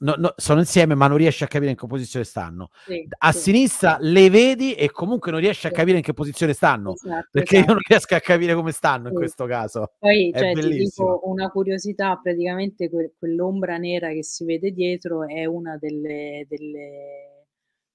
no, 0.01 0.15
no, 0.17 0.33
sono 0.35 0.59
insieme 0.59 0.93
ma 0.93 1.07
non 1.07 1.17
riesci 1.17 1.43
a 1.43 1.47
capire 1.47 1.71
in 1.71 1.77
che 1.77 1.87
posizione 1.87 2.25
stanno. 2.25 2.69
Sì, 2.85 3.07
a 3.17 3.31
sì. 3.31 3.39
sinistra 3.39 3.97
le 4.01 4.29
vedi 4.29 4.73
e 4.73 4.91
comunque 4.91 5.31
non 5.31 5.39
riesci 5.39 5.67
a 5.67 5.71
capire 5.71 5.97
in 5.97 6.03
che 6.03 6.13
posizione 6.13 6.53
stanno, 6.53 6.93
esatto, 6.93 7.27
perché 7.31 7.55
esatto. 7.55 7.71
io 7.71 7.75
non 7.75 7.83
riesco 7.87 8.15
a 8.15 8.19
capire 8.19 8.53
come 8.53 8.71
stanno 8.71 9.07
in 9.07 9.15
questo 9.15 9.45
caso. 9.45 9.93
Poi 9.99 10.31
cioè, 10.35 10.53
ti 10.53 10.67
dico 10.69 11.21
una 11.23 11.49
curiosità, 11.49 12.19
praticamente 12.21 12.89
que- 12.89 13.13
quell'ombra 13.17 13.77
nera 13.77 14.09
che 14.09 14.23
si 14.23 14.45
vede 14.45 14.71
dietro 14.71 15.27
è 15.27 15.45
una 15.45 15.77
delle, 15.79 16.45
delle 16.47 17.40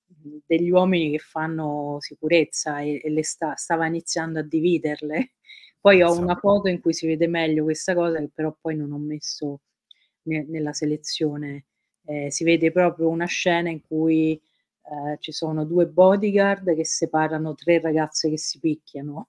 degli 0.09 0.71
uomini 0.71 1.11
che 1.11 1.19
fanno 1.19 1.97
sicurezza 2.01 2.81
e, 2.81 3.01
e 3.03 3.11
le 3.11 3.25
sta, 3.25 3.55
stava 3.57 3.87
iniziando 3.87 4.39
a 4.39 4.43
dividerle. 4.43 5.33
Poi 5.81 6.03
ho 6.03 6.19
una 6.19 6.37
foto 6.37 6.69
in 6.69 6.81
cui 6.81 6.93
si 6.93 7.07
vede 7.07 7.29
meglio 7.29 7.65
questa 7.65 7.95
cosa 7.95 8.19
che 8.19 8.29
però 8.35 8.57
poi 8.61 8.75
non 8.75 8.91
ho 8.91 8.99
messo 8.99 9.61
ne, 10.23 10.45
nella 10.49 10.73
selezione. 10.73 11.67
Eh, 12.05 12.31
si 12.31 12.43
vede 12.43 12.73
proprio 12.73 13.09
una 13.09 13.27
scena 13.27 13.69
in 13.69 13.83
cui 13.83 14.33
eh, 14.33 15.17
ci 15.21 15.31
sono 15.31 15.65
due 15.65 15.87
bodyguard 15.87 16.75
che 16.75 16.85
separano 16.85 17.55
tre 17.55 17.81
ragazze 17.81 18.29
che 18.29 18.39
si 18.39 18.59
picchiano. 18.59 19.29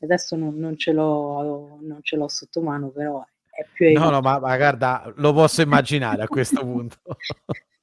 Adesso 0.00 0.34
non, 0.34 0.56
non, 0.58 0.76
ce, 0.76 0.92
l'ho, 0.92 1.78
non 1.80 2.00
ce 2.02 2.16
l'ho 2.16 2.28
sotto 2.28 2.60
mano, 2.60 2.90
però 2.90 3.24
è 3.50 3.64
più... 3.72 3.92
No, 3.92 4.10
no, 4.10 4.20
ma, 4.20 4.40
ma 4.40 4.56
guarda, 4.56 5.12
lo 5.16 5.32
posso 5.32 5.62
immaginare 5.62 6.22
a 6.22 6.28
questo 6.28 6.60
punto. 6.60 6.98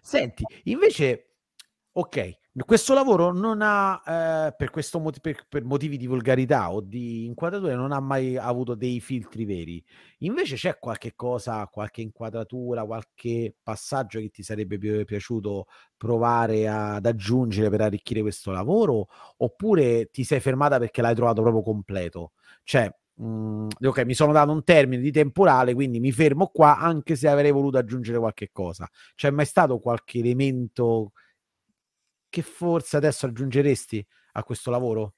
Senti, 0.00 0.44
invece 0.64 1.24
Ok, 1.94 2.38
questo 2.66 2.94
lavoro 2.94 3.32
non 3.32 3.60
ha, 3.62 4.02
ehm, 4.06 4.54
per, 4.56 4.70
questo 4.70 5.00
moti- 5.00 5.20
per, 5.20 5.46
per 5.48 5.64
motivi 5.64 5.96
di 5.96 6.06
volgarità 6.06 6.72
o 6.72 6.80
di 6.80 7.26
inquadratura, 7.26 7.74
non 7.74 7.92
ha 7.92 8.00
mai 8.00 8.36
avuto 8.36 8.76
dei 8.76 9.00
filtri 9.00 9.44
veri. 9.44 9.84
Invece 10.18 10.56
c'è 10.56 10.78
qualche 10.78 11.14
cosa, 11.16 11.66
qualche 11.68 12.00
inquadratura, 12.02 12.84
qualche 12.84 13.56
passaggio 13.62 14.20
che 14.20 14.30
ti 14.30 14.42
sarebbe 14.44 14.78
pi- 14.78 15.04
piaciuto 15.04 15.66
provare 15.96 16.68
ad 16.68 17.06
aggiungere 17.06 17.70
per 17.70 17.80
arricchire 17.82 18.20
questo 18.22 18.52
lavoro? 18.52 19.08
Oppure 19.38 20.10
ti 20.10 20.24
sei 20.24 20.40
fermata 20.40 20.78
perché 20.78 21.02
l'hai 21.02 21.14
trovato 21.16 21.42
proprio 21.42 21.62
completo? 21.62 22.32
Cioè, 22.64 22.88
mh, 23.20 23.68
ok, 23.86 24.04
mi 24.04 24.14
sono 24.14 24.32
dato 24.32 24.52
un 24.52 24.64
termine 24.64 25.02
di 25.02 25.12
temporale, 25.12 25.74
quindi 25.74 26.00
mi 26.00 26.12
fermo 26.12 26.48
qua, 26.48 26.78
anche 26.78 27.16
se 27.16 27.28
avrei 27.28 27.50
voluto 27.50 27.78
aggiungere 27.78 28.18
qualche 28.18 28.50
cosa. 28.52 28.88
C'è 29.14 29.30
mai 29.30 29.46
stato 29.46 29.78
qualche 29.78 30.18
elemento 30.18 31.12
che 32.28 32.42
forse 32.42 32.96
adesso 32.96 33.26
aggiungeresti 33.26 34.06
a 34.32 34.44
questo 34.44 34.70
lavoro? 34.70 35.14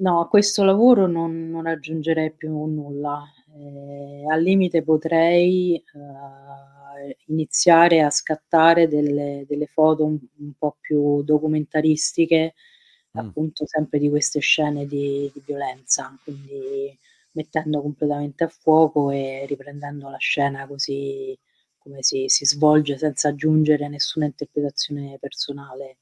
No, 0.00 0.20
a 0.20 0.28
questo 0.28 0.64
lavoro 0.64 1.06
non, 1.06 1.50
non 1.50 1.66
aggiungerei 1.66 2.32
più 2.32 2.64
nulla. 2.64 3.22
Eh, 3.54 4.24
al 4.30 4.40
limite 4.42 4.82
potrei 4.82 5.76
eh, 5.76 7.16
iniziare 7.26 8.00
a 8.00 8.10
scattare 8.10 8.88
delle, 8.88 9.44
delle 9.46 9.66
foto 9.66 10.04
un, 10.06 10.18
un, 10.38 10.52
po' 10.56 10.76
più 10.80 11.22
documentaristiche, 11.22 12.54
mm. 12.54 12.69
Appunto 13.12 13.66
sempre 13.66 13.98
di 13.98 14.08
queste 14.08 14.40
scene 14.40 14.86
di, 14.86 15.30
di, 15.32 15.42
violenza, 15.44 16.16
quindi 16.22 16.96
mettendo 17.32 17.80
completamente 17.80 18.44
a 18.44 18.48
fuoco 18.48 19.10
e 19.10 19.44
riprendendo 19.46 20.08
la 20.08 20.18
scena 20.18 20.66
così 20.66 21.36
come 21.78 22.02
si, 22.02 22.26
si 22.28 22.44
svolge 22.44 22.98
senza 22.98 23.28
aggiungere 23.28 23.88
nessuna 23.88 24.26
interpretazione 24.26 25.16
personale 25.18 25.98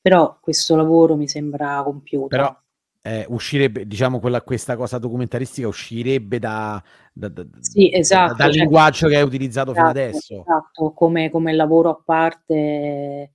però 0.00 0.38
questo 0.40 0.76
lavoro 0.76 1.16
mi 1.16 1.28
sembra 1.28 1.82
compiuto. 1.84 2.28
Però 2.28 2.56
eh, 3.02 3.26
uscirebbe, 3.28 3.86
diciamo, 3.86 4.18
quella, 4.18 4.40
questa 4.42 4.76
cosa 4.76 4.98
documentaristica 4.98 5.68
uscirebbe 5.68 6.38
da, 6.38 6.82
da, 7.12 7.28
da, 7.28 7.44
sì, 7.58 7.94
esatto, 7.94 8.34
dal 8.34 8.50
cioè, 8.50 8.60
linguaggio 8.60 9.08
che 9.08 9.16
hai 9.16 9.22
utilizzato 9.22 9.72
esatto, 9.72 9.88
fino 9.88 10.00
adesso. 10.00 10.40
Esatto, 10.40 10.92
come, 10.92 11.30
come 11.30 11.52
lavoro 11.52 11.90
a 11.90 12.02
parte, 12.02 13.32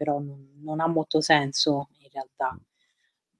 però 0.00 0.18
non, 0.18 0.48
non, 0.62 0.80
ha 0.80 0.86
molto 0.86 1.20
senso 1.20 1.90
in 1.98 2.08
realtà. 2.10 2.58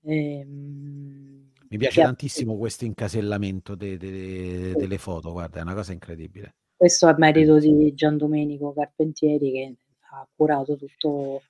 Ehm, 0.03 1.53
mi 1.71 1.79
piace 1.79 2.03
tantissimo 2.03 2.59
questo 2.59 2.85
incasellamento 2.85 3.75
de, 3.75 3.97
de, 3.97 4.11
de, 4.11 4.73
delle 4.75 4.99
foto, 4.99 5.33
guarda, 5.33 5.61
è 5.61 5.63
una 5.63 5.73
cosa 5.73 5.93
incredibile. 5.93 6.57
Questo 6.77 7.09
è 7.09 7.15
merito 7.17 7.59
di 7.59 7.95
Gian 7.95 8.19
Domenico 8.19 8.75
Carpentieri 8.75 9.53
che 9.53 9.77
ha 10.11 10.29
curato 10.35 10.77
tutto 10.77 11.41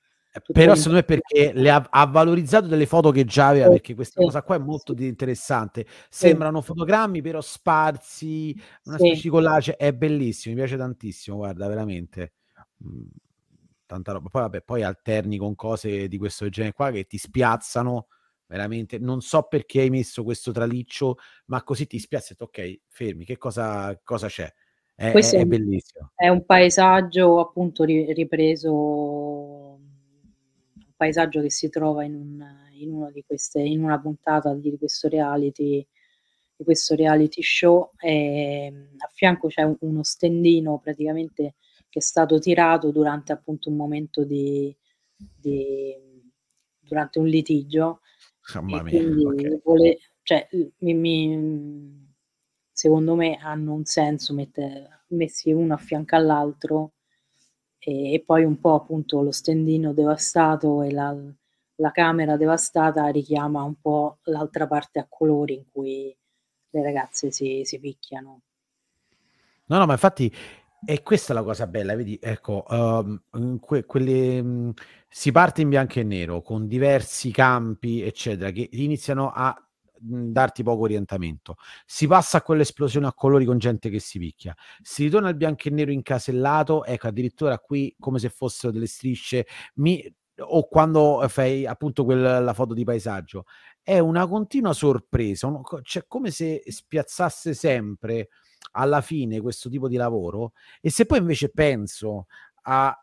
però 0.53 0.75
secondo 0.75 0.99
me 0.99 1.03
perché 1.03 1.51
le 1.53 1.69
ha, 1.69 1.85
ha, 1.89 2.05
valorizzato 2.05 2.67
delle 2.67 2.85
foto 2.85 3.11
che 3.11 3.25
già 3.25 3.49
aveva, 3.49 3.67
perché 3.67 3.95
questa 3.95 4.21
cosa 4.21 4.41
qua 4.43 4.55
è 4.55 4.59
molto 4.59 4.93
interessante. 4.97 5.85
Sembrano 6.09 6.61
fotogrammi 6.61 7.21
però 7.21 7.41
sparsi, 7.41 8.57
una 8.85 8.97
specie 8.97 9.23
di 9.23 9.27
collage, 9.29 9.75
è 9.75 9.91
bellissimo, 9.91 10.55
mi 10.55 10.61
piace 10.61 10.77
tantissimo, 10.77 11.35
guarda, 11.35 11.67
veramente. 11.67 12.35
Mm, 12.85 13.07
tanta 13.91 14.11
roba. 14.13 14.29
Poi 14.29 14.41
vabbè, 14.41 14.61
poi 14.61 14.83
alterni 14.83 15.37
con 15.37 15.55
cose 15.55 16.07
di 16.07 16.17
questo 16.17 16.49
genere 16.49 16.73
qua 16.73 16.91
che 16.91 17.05
ti 17.05 17.17
spiazzano 17.17 18.07
veramente. 18.47 18.97
Non 18.99 19.21
so 19.21 19.43
perché 19.43 19.81
hai 19.81 19.89
messo 19.89 20.23
questo 20.23 20.51
traliccio, 20.51 21.17
ma 21.45 21.63
così 21.63 21.87
ti 21.87 21.99
spiazza 21.99 22.35
ok, 22.37 22.81
fermi, 22.87 23.25
che 23.25 23.37
cosa, 23.37 23.99
cosa 24.03 24.27
c'è? 24.27 24.51
È, 24.95 25.11
Questo 25.11 25.35
è, 25.35 25.39
è 25.39 25.45
bellissimo. 25.45 26.11
È 26.15 26.27
un 26.27 26.45
paesaggio 26.45 27.39
appunto 27.39 27.83
ripreso 27.83 29.79
paesaggio 31.01 31.41
che 31.41 31.49
si 31.49 31.67
trova 31.69 32.03
in, 32.03 32.13
un, 32.13 32.45
in, 32.73 33.09
di 33.11 33.23
queste, 33.25 33.59
in 33.59 33.83
una 33.83 33.99
puntata 33.99 34.53
di 34.53 34.77
questo 34.77 35.07
reality, 35.07 35.83
questo 36.57 36.93
reality 36.93 37.41
show. 37.41 37.89
E 37.97 38.65
ehm, 38.67 38.89
a 38.97 39.09
fianco 39.11 39.47
c'è 39.47 39.63
un, 39.63 39.75
uno 39.79 40.03
stendino 40.03 40.77
praticamente 40.77 41.55
che 41.91 41.99
è 41.99 42.01
stato 42.01 42.39
tirato 42.39 42.89
durante 42.89 43.33
appunto 43.33 43.69
un 43.69 43.75
momento 43.75 44.23
di, 44.23 44.73
di 45.13 45.93
durante 46.79 47.19
un 47.19 47.27
litigio. 47.27 47.99
Mamma 48.55 48.81
mia, 48.81 49.01
okay. 49.01 49.59
vole, 49.61 49.97
cioè, 50.23 50.47
mi, 50.77 50.93
mi, 50.93 52.15
secondo 52.71 53.15
me 53.15 53.35
hanno 53.35 53.73
un 53.73 53.83
senso 53.83 54.33
mette, 54.33 55.03
messi 55.07 55.51
uno 55.51 55.73
a 55.73 55.77
fianco 55.77 56.15
all'altro 56.15 56.93
e, 57.77 58.13
e 58.13 58.23
poi 58.25 58.45
un 58.45 58.57
po' 58.61 58.75
appunto 58.75 59.21
lo 59.21 59.31
stendino 59.31 59.91
devastato 59.91 60.83
e 60.83 60.91
la, 60.91 61.13
la 61.75 61.91
camera 61.91 62.37
devastata 62.37 63.05
richiama 63.07 63.63
un 63.63 63.75
po' 63.81 64.19
l'altra 64.23 64.65
parte 64.65 64.99
a 64.99 65.07
colori 65.09 65.55
in 65.55 65.65
cui 65.69 66.15
le 66.69 66.81
ragazze 66.81 67.31
si, 67.31 67.63
si 67.65 67.79
picchiano. 67.81 68.43
No, 69.65 69.77
no, 69.77 69.85
ma 69.85 69.93
infatti 69.93 70.33
è 70.83 71.01
questa 71.03 71.33
la 71.33 71.43
cosa 71.43 71.67
bella, 71.67 71.95
vedi, 71.95 72.17
ecco, 72.21 72.65
um, 72.69 73.59
que- 73.59 73.85
quelle, 73.85 74.39
um, 74.39 74.73
si 75.07 75.31
parte 75.31 75.61
in 75.61 75.69
bianco 75.69 75.99
e 75.99 76.03
nero 76.03 76.41
con 76.41 76.67
diversi 76.67 77.31
campi, 77.31 78.01
eccetera, 78.01 78.51
che 78.51 78.67
iniziano 78.71 79.31
a 79.31 79.55
darti 80.03 80.63
poco 80.63 80.83
orientamento. 80.83 81.57
Si 81.85 82.07
passa 82.07 82.37
a 82.37 82.41
quell'esplosione 82.41 83.05
a 83.05 83.13
colori 83.13 83.45
con 83.45 83.59
gente 83.59 83.89
che 83.89 83.99
si 83.99 84.17
picchia. 84.17 84.55
Si 84.81 85.03
ritorna 85.03 85.27
al 85.27 85.35
bianco 85.35 85.67
e 85.67 85.71
nero 85.71 85.91
incasellato, 85.91 86.83
ecco, 86.85 87.07
addirittura 87.07 87.59
qui 87.59 87.95
come 87.99 88.17
se 88.17 88.29
fossero 88.29 88.73
delle 88.73 88.87
strisce. 88.87 89.45
Mi, 89.75 90.03
o 90.39 90.67
quando 90.67 91.23
fai 91.27 91.67
appunto 91.67 92.03
quella, 92.03 92.39
la 92.39 92.53
foto 92.53 92.73
di 92.73 92.83
paesaggio. 92.83 93.45
È 93.83 93.99
una 93.99 94.27
continua 94.27 94.73
sorpresa, 94.73 95.47
un, 95.47 95.61
cioè 95.83 96.05
come 96.07 96.31
se 96.31 96.63
spiazzasse 96.65 97.53
sempre 97.53 98.29
alla 98.71 99.01
fine 99.01 99.41
questo 99.41 99.69
tipo 99.69 99.87
di 99.87 99.95
lavoro? 99.95 100.53
E 100.81 100.89
se 100.89 101.05
poi 101.05 101.19
invece 101.19 101.49
penso 101.49 102.27
a 102.63 102.95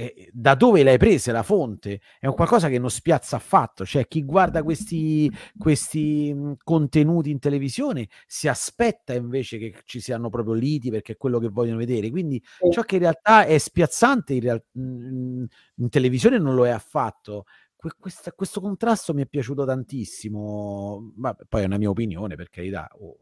eh, 0.00 0.30
da 0.32 0.54
dove 0.54 0.82
l'hai 0.82 0.96
presa 0.96 1.32
la 1.32 1.42
fonte? 1.42 2.00
È 2.18 2.26
un 2.26 2.34
qualcosa 2.34 2.68
che 2.68 2.78
non 2.78 2.90
spiazza 2.90 3.36
affatto 3.36 3.84
cioè 3.84 4.06
chi 4.08 4.24
guarda 4.24 4.62
questi, 4.62 5.30
questi 5.58 6.32
mh, 6.32 6.54
contenuti 6.64 7.30
in 7.30 7.38
televisione 7.38 8.08
si 8.26 8.48
aspetta 8.48 9.12
invece 9.14 9.58
che 9.58 9.74
ci 9.84 10.00
siano 10.00 10.30
proprio 10.30 10.54
liti 10.54 10.90
perché 10.90 11.12
è 11.12 11.16
quello 11.16 11.38
che 11.38 11.48
vogliono 11.48 11.78
vedere. 11.78 12.10
Quindi 12.10 12.42
ciò 12.70 12.82
che 12.82 12.96
in 12.96 13.02
realtà 13.02 13.44
è 13.44 13.58
spiazzante 13.58 14.34
in, 14.34 14.40
real- 14.40 14.64
mh, 14.72 15.44
in 15.76 15.88
televisione 15.90 16.38
non 16.38 16.54
lo 16.54 16.66
è 16.66 16.70
affatto. 16.70 17.44
Que- 17.76 17.94
questa, 17.98 18.32
questo 18.32 18.60
contrasto 18.60 19.14
mi 19.14 19.22
è 19.22 19.26
piaciuto 19.26 19.64
tantissimo 19.64 21.12
ma 21.16 21.34
poi 21.48 21.62
è 21.62 21.64
una 21.64 21.78
mia 21.78 21.88
opinione 21.88 22.36
per 22.36 22.50
carità 22.50 22.86
oh. 23.00 23.16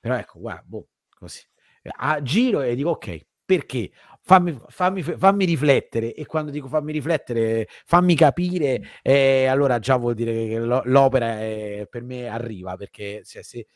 però 0.00 0.16
ecco 0.16 0.40
guarda 0.40 0.64
boh, 0.66 0.88
così. 1.22 1.42
A 1.98 2.20
giro 2.22 2.60
e 2.60 2.74
dico 2.74 2.90
ok 2.90 3.26
perché? 3.44 3.90
Fammi, 4.24 4.56
fammi, 4.68 5.02
fammi, 5.02 5.44
riflettere. 5.44 6.14
E 6.14 6.26
quando 6.26 6.52
dico 6.52 6.68
fammi 6.68 6.92
riflettere 6.92 7.66
fammi 7.84 8.14
capire 8.14 8.80
eh, 9.02 9.46
allora 9.46 9.78
già 9.78 9.96
vuol 9.96 10.14
dire 10.14 10.46
che 10.46 10.58
l'opera 10.58 11.40
è, 11.40 11.86
per 11.90 12.02
me 12.02 12.28
arriva 12.28 12.76
perché 12.76 13.22
se, 13.24 13.42
se, 13.42 13.66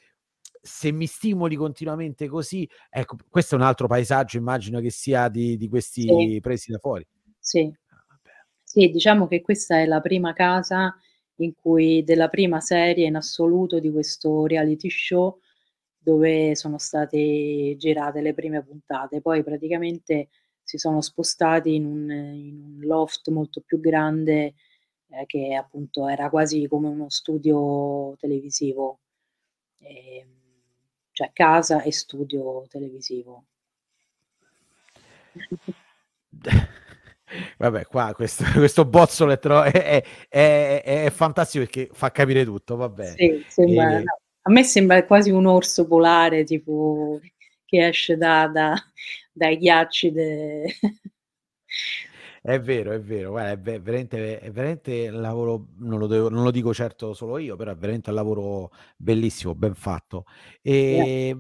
se, 0.60 0.92
mi 0.92 1.06
stimoli 1.06 1.56
continuamente 1.56 2.28
così 2.28 2.68
ecco 2.88 3.16
questo 3.28 3.56
è 3.56 3.58
un 3.58 3.64
altro 3.64 3.88
paesaggio 3.88 4.36
immagino 4.36 4.80
che 4.80 4.90
sia 4.90 5.28
di, 5.28 5.56
di 5.56 5.68
questi 5.68 6.02
sì. 6.02 6.38
presi 6.40 6.70
da 6.70 6.78
fuori. 6.78 7.04
Sì. 7.38 7.70
Ah, 7.88 8.16
Sì, 8.62 8.88
diciamo 8.88 9.26
che 9.26 9.42
questa 9.42 9.80
è 9.80 9.86
la 9.86 10.00
prima 10.00 10.32
casa 10.32 10.96
in 11.40 11.54
cui 11.54 12.02
della 12.04 12.28
prima 12.28 12.60
serie 12.60 13.06
in 13.06 13.16
assoluto 13.16 13.78
di 13.80 13.90
questo 13.90 14.46
reality 14.46 14.88
show, 14.88 15.40
dove 16.06 16.54
sono 16.54 16.78
state 16.78 17.74
girate 17.76 18.20
le 18.20 18.32
prime 18.32 18.62
puntate. 18.62 19.20
Poi 19.20 19.42
praticamente 19.42 20.28
si 20.62 20.78
sono 20.78 21.00
spostati 21.00 21.74
in 21.74 21.84
un 21.84 22.08
in 22.10 22.62
un 22.62 22.78
loft 22.86 23.28
molto 23.30 23.60
più 23.62 23.80
grande, 23.80 24.54
ehm, 25.08 25.26
che 25.26 25.54
appunto 25.54 26.06
era 26.06 26.30
quasi 26.30 26.68
come 26.68 26.86
uno 26.86 27.08
studio 27.08 28.14
televisivo. 28.20 29.00
Ehm, 29.80 30.34
cioè 31.10 31.30
casa 31.32 31.82
e 31.82 31.90
studio 31.92 32.64
televisivo. 32.68 33.46
Vabbè, 37.58 37.86
qua 37.86 38.14
questo, 38.14 38.44
questo 38.54 38.84
bozzolo 38.84 39.32
è, 39.32 39.38
tro- 39.40 39.64
è, 39.64 40.04
è, 40.28 40.82
è, 40.84 41.10
fantastico 41.10 41.64
perché 41.64 41.88
fa 41.92 42.12
capire 42.12 42.44
tutto, 42.44 42.76
va 42.76 42.88
bene. 42.88 43.16
Sì, 43.16 43.44
sembra, 43.48 43.98
e... 43.98 44.02
no, 44.04 44.20
a 44.46 44.50
me 44.50 44.62
sembra 44.62 45.04
quasi 45.04 45.30
un 45.30 45.44
orso 45.46 45.86
polare, 45.86 46.44
tipo 46.44 47.20
che 47.64 47.88
esce 47.88 48.16
da, 48.16 48.46
da, 48.46 48.74
dai 49.32 49.58
ghiacci. 49.58 50.12
De... 50.12 50.64
È 52.40 52.60
vero, 52.60 52.92
è 52.92 53.00
vero, 53.00 53.30
guarda, 53.30 53.72
è 53.72 53.80
veramente, 53.80 54.38
è 54.38 54.52
veramente 54.52 55.08
un 55.08 55.20
lavoro, 55.20 55.66
non 55.78 55.98
lo, 55.98 56.06
devo, 56.06 56.28
non 56.28 56.44
lo, 56.44 56.52
dico 56.52 56.72
certo 56.72 57.12
solo 57.12 57.38
io, 57.38 57.56
però 57.56 57.72
è 57.72 57.76
veramente 57.76 58.10
un 58.10 58.14
lavoro 58.14 58.70
bellissimo, 58.96 59.56
ben 59.56 59.74
fatto. 59.74 60.26
E, 60.62 61.36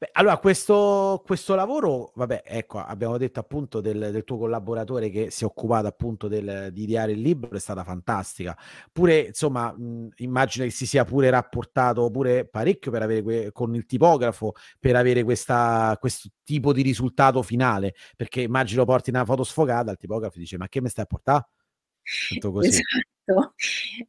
Beh, 0.00 0.10
allora 0.12 0.38
questo, 0.38 1.20
questo 1.26 1.56
lavoro, 1.56 2.12
vabbè, 2.14 2.42
ecco, 2.46 2.78
abbiamo 2.78 3.18
detto 3.18 3.40
appunto 3.40 3.80
del, 3.80 4.10
del 4.12 4.22
tuo 4.22 4.38
collaboratore 4.38 5.10
che 5.10 5.30
si 5.32 5.42
è 5.42 5.46
occupato 5.46 5.88
appunto 5.88 6.28
del, 6.28 6.68
di 6.72 6.84
ideare 6.84 7.10
il 7.12 7.20
libro, 7.20 7.56
è 7.56 7.58
stata 7.58 7.82
fantastica. 7.82 8.56
Pure, 8.92 9.18
insomma, 9.26 9.72
mh, 9.76 10.10
immagino 10.18 10.64
che 10.66 10.70
si 10.70 10.86
sia 10.86 11.04
pure 11.04 11.30
rapportato 11.30 12.08
pure 12.10 12.46
parecchio 12.46 12.92
per 12.92 13.02
avere 13.02 13.22
que- 13.22 13.50
con 13.52 13.74
il 13.74 13.86
tipografo 13.86 14.52
per 14.78 14.94
avere 14.94 15.24
questa, 15.24 15.96
questo 15.98 16.28
tipo 16.44 16.72
di 16.72 16.82
risultato 16.82 17.42
finale, 17.42 17.94
perché 18.14 18.42
immagino 18.42 18.84
porti 18.84 19.10
una 19.10 19.24
foto 19.24 19.42
sfogata, 19.42 19.90
il 19.90 19.96
tipografo 19.96 20.38
dice 20.38 20.56
"Ma 20.58 20.68
che 20.68 20.80
mi 20.80 20.88
stai 20.88 21.04
a 21.04 21.06
portare?" 21.08 21.48
così. 22.52 22.84
Esatto, 23.26 23.54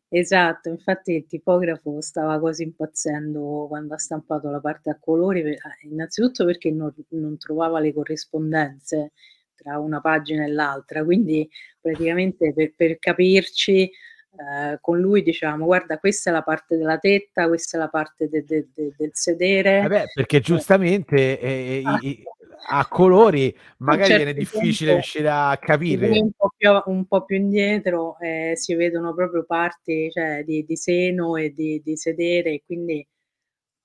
esatto. 0.09 0.69
Infatti 0.69 1.13
il 1.13 1.25
tipografo 1.27 2.01
stava 2.01 2.39
quasi 2.39 2.63
impazzendo 2.63 3.65
quando 3.67 3.93
ha 3.93 3.97
stampato 3.97 4.49
la 4.49 4.59
parte 4.59 4.89
a 4.89 4.97
colori, 4.99 5.41
eh, 5.41 5.57
innanzitutto 5.83 6.45
perché 6.45 6.71
non 6.71 6.93
non 7.09 7.37
trovava 7.37 7.79
le 7.79 7.93
corrispondenze 7.93 9.11
tra 9.55 9.77
una 9.79 9.99
pagina 10.01 10.45
e 10.45 10.49
l'altra, 10.49 11.03
quindi 11.03 11.49
praticamente 11.81 12.53
per 12.53 12.73
per 12.75 12.97
capirci, 12.99 13.91
ehm, 14.37 14.77
con 14.81 14.99
lui 14.99 15.21
dicevamo: 15.21 15.65
"Guarda 15.65 15.97
questa 15.99 16.29
è 16.29 16.33
la 16.33 16.41
parte 16.43 16.77
della 16.77 16.97
tetta, 16.97 17.47
questa 17.47 17.77
è 17.77 17.79
la 17.81 17.89
parte 17.89 18.29
de 18.29 18.43
de 18.45 18.67
de 18.73 18.93
del 18.97 19.11
sedere". 19.13 19.81
Eh 19.83 19.87
beh, 19.89 20.05
perché 20.13 20.37
Eh. 20.37 20.41
giustamente, 20.41 21.39
ehm, 21.39 21.97
i 22.01 22.07
i 22.09 22.23
a 22.67 22.87
colori 22.87 23.55
magari 23.77 24.09
certo 24.09 24.23
viene 24.23 24.33
difficile 24.33 24.91
punto 24.91 24.93
riuscire 24.93 25.29
a 25.29 25.57
capire. 25.59 26.07
un 26.09 26.31
po' 26.35 26.51
più 26.55 26.69
un 26.85 27.05
po' 27.05 27.23
più 27.25 27.37
indietro, 27.37 28.17
ehm, 28.19 28.53
si 28.53 28.75
vedono 28.75 29.13
proprio 29.13 29.43
parti, 29.45 30.09
cioè 30.11 30.43
di 30.43 30.65
di 30.65 30.75
seno 30.75 31.35
e 31.35 31.53
di 31.53 31.81
di 31.83 31.95
sedere 31.97 32.51
e 32.53 32.63
quindi 32.65 33.05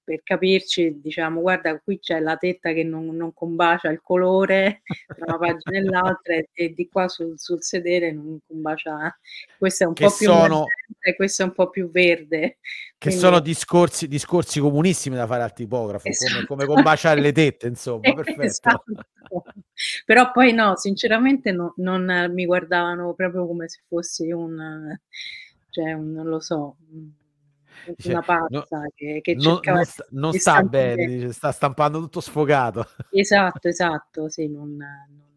per 0.05 0.23
capirci 0.23 1.01
diciamo: 1.01 1.40
"Guarda 1.40 1.79
qui 1.81 1.99
c'è 1.99 2.21
la 2.21 2.37
tetta 2.37 2.73
che 2.73 2.85
non 2.85 3.07
non 3.17 3.33
combacia 3.35 3.88
il 3.90 4.01
colore 4.03 4.83
tra 5.14 5.25
una 5.27 5.38
pagina 5.38 5.79
e 5.79 5.83
l'altra 5.83 6.35
e 6.35 6.49
e 6.53 6.73
di 6.75 6.88
qua 6.88 7.09
sul 7.09 7.35
sul 7.38 7.62
sedere 7.62 8.12
non 8.12 8.38
combacia 8.47 9.17
questo 9.57 9.85
è 9.85 9.87
un 9.87 9.95
Che 9.95 10.05
po' 10.07 10.14
più 10.14 10.27
sono 10.27 10.67
e 11.01 11.17
questo 11.17 11.43
è 11.43 11.47
un 11.47 11.53
po' 11.53 11.71
più 11.71 11.90
verde". 11.90 12.59
Che 13.01 13.11
Quindi 13.11 13.21
sono 13.21 13.40
discorsi 13.40 14.09
discorsi 14.09 14.61
comunissimi 14.61 15.17
da 15.17 15.27
fare 15.27 15.43
al 15.43 15.53
tipografo, 15.53 16.14
come 16.14 16.43
come 16.45 16.64
Esatto. 16.64 16.67
combaciare 16.67 17.21
le 17.21 17.33
tette, 17.33 17.67
insomma, 17.67 18.12
perfetto. 18.14 18.43
Esatto. 18.47 19.05
Però 20.07 20.31
poi 20.33 20.53
no, 20.53 20.77
sinceramente 20.77 21.51
no 21.53 21.75
non 21.79 22.31
mi 22.33 22.45
guardavano 22.47 23.14
proprio 23.14 23.47
come 23.47 23.69
se 23.69 23.81
fossi 23.88 24.31
un 24.31 24.97
cioè 25.71 25.93
un 25.93 26.12
non 26.12 26.27
lo 26.29 26.40
so, 26.40 26.77
Dice: 27.87 28.12
una 28.12 28.23
"No 28.49 28.66
pazza 28.66 28.81
che 28.94 29.20
che 29.20 29.37
no 29.37 29.37
cercava 29.37 29.83
non 29.83 29.85
sta 29.85 30.05
non 30.11 30.33
sta 30.35 30.62
bene", 30.62 31.07
dice: 31.07 31.33
"Sta 31.33 31.53
stampando 31.53 32.01
tutto 32.01 32.20
sfogato". 32.20 32.87
Esatto, 33.12 33.68
esatto, 33.68 34.29
sì, 34.29 34.49
non 34.49 34.77
non 34.77 35.33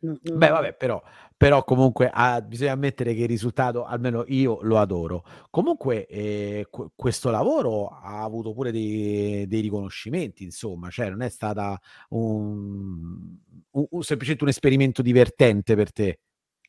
no 0.00 0.18
Beh, 0.34 0.48
non 0.48 0.50
vabbè, 0.50 0.74
però 0.76 1.02
però 1.36 1.62
comunque 1.64 2.08
ah, 2.10 2.40
bisogna 2.40 2.72
ammettere 2.72 3.12
che 3.14 3.22
il 3.22 3.28
risultato, 3.28 3.84
almeno 3.84 4.24
io 4.28 4.60
lo 4.62 4.78
adoro. 4.78 5.24
Comunque, 5.50 6.06
ehm, 6.06 6.62
que 6.70 6.86
questo 6.94 7.30
lavoro 7.30 7.88
ha 7.88 8.22
avuto 8.22 8.52
pure 8.54 8.70
dei 8.72 9.46
dei 9.46 9.60
riconoscimenti, 9.60 10.44
insomma, 10.44 10.88
cioè 10.88 11.10
non 11.10 11.20
è 11.20 11.28
stata 11.28 11.78
un 12.10 13.36
u 13.72 13.86
u 13.90 14.00
semplicemente 14.02 14.44
un 14.44 14.50
esperimento 14.50 15.02
divertente 15.02 15.74
per 15.74 15.92
te. 15.92 16.18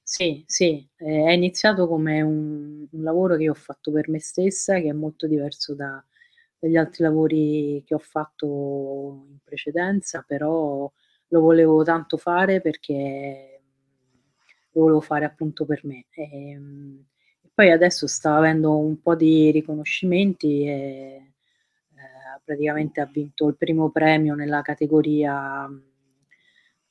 Sì, 0.07 0.43
sì, 0.45 0.85
è 0.97 1.31
iniziato 1.31 1.87
come 1.87 2.21
un 2.21 2.71
un 2.91 3.01
lavoro 3.03 3.37
che 3.37 3.49
ho 3.49 3.53
fatto 3.53 3.89
per 3.91 4.09
me 4.09 4.19
stessa, 4.19 4.75
che 4.79 4.89
è 4.89 4.91
molto 4.91 5.27
diverso 5.27 5.73
da 5.75 6.03
dagli 6.59 6.75
altri 6.77 7.03
lavori 7.03 7.83
che 7.85 7.93
ho 7.93 7.97
fatto 7.99 9.25
in 9.29 9.37
precedenza, 9.43 10.23
però 10.25 10.89
lo 11.27 11.39
volevo 11.41 11.83
tanto 11.83 12.17
fare 12.17 12.61
perché, 12.61 13.61
lo 14.73 14.81
volevo 14.81 15.01
fare 15.01 15.25
appunto 15.25 15.65
per 15.65 15.81
me. 15.85 16.05
Ehm, 16.11 17.05
e 17.41 17.49
poi 17.53 17.71
adesso 17.71 18.07
sta 18.07 18.35
avendo 18.35 18.77
un 18.77 19.01
po' 19.01 19.15
di 19.15 19.51
riconoscimenti 19.51 20.63
e, 20.67 21.33
ehm, 21.95 22.41
praticamente 22.43 23.01
ha 23.01 23.05
vinto 23.05 23.47
il 23.47 23.55
primo 23.57 23.89
premio 23.91 24.35
nella 24.35 24.61
categoria, 24.61 25.67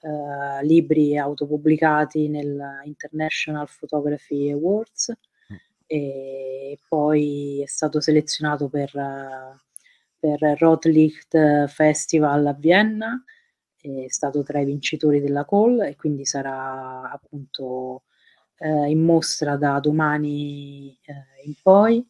ehm, 0.02 0.62
libri 0.64 1.16
autopubblicati 1.18 2.28
nel 2.28 2.80
International 2.84 3.68
Photography 3.78 4.50
Awards, 4.52 5.10
Mh. 5.48 5.54
e 5.86 6.78
poi 6.88 7.62
è 7.62 7.66
stato 7.68 8.00
selezionato 8.00 8.68
per 8.68 8.92
per 10.22 10.40
Rotlicht 10.58 11.66
Festival 11.68 12.46
a 12.46 12.52
Vienna, 12.54 13.22
è 13.80 14.04
stato 14.08 14.42
tra 14.44 14.60
i 14.60 14.64
vincitori 14.64 15.20
della 15.20 15.44
Call 15.44 15.80
e 15.82 15.96
quindi 15.96 16.24
sarà 16.26 17.10
appunto, 17.10 18.04
ehm, 18.58 18.86
in 18.88 19.00
mostra 19.04 19.56
da 19.56 19.80
domani, 19.80 20.96
ehm, 21.06 21.24
in 21.46 21.54
poi. 21.62 22.06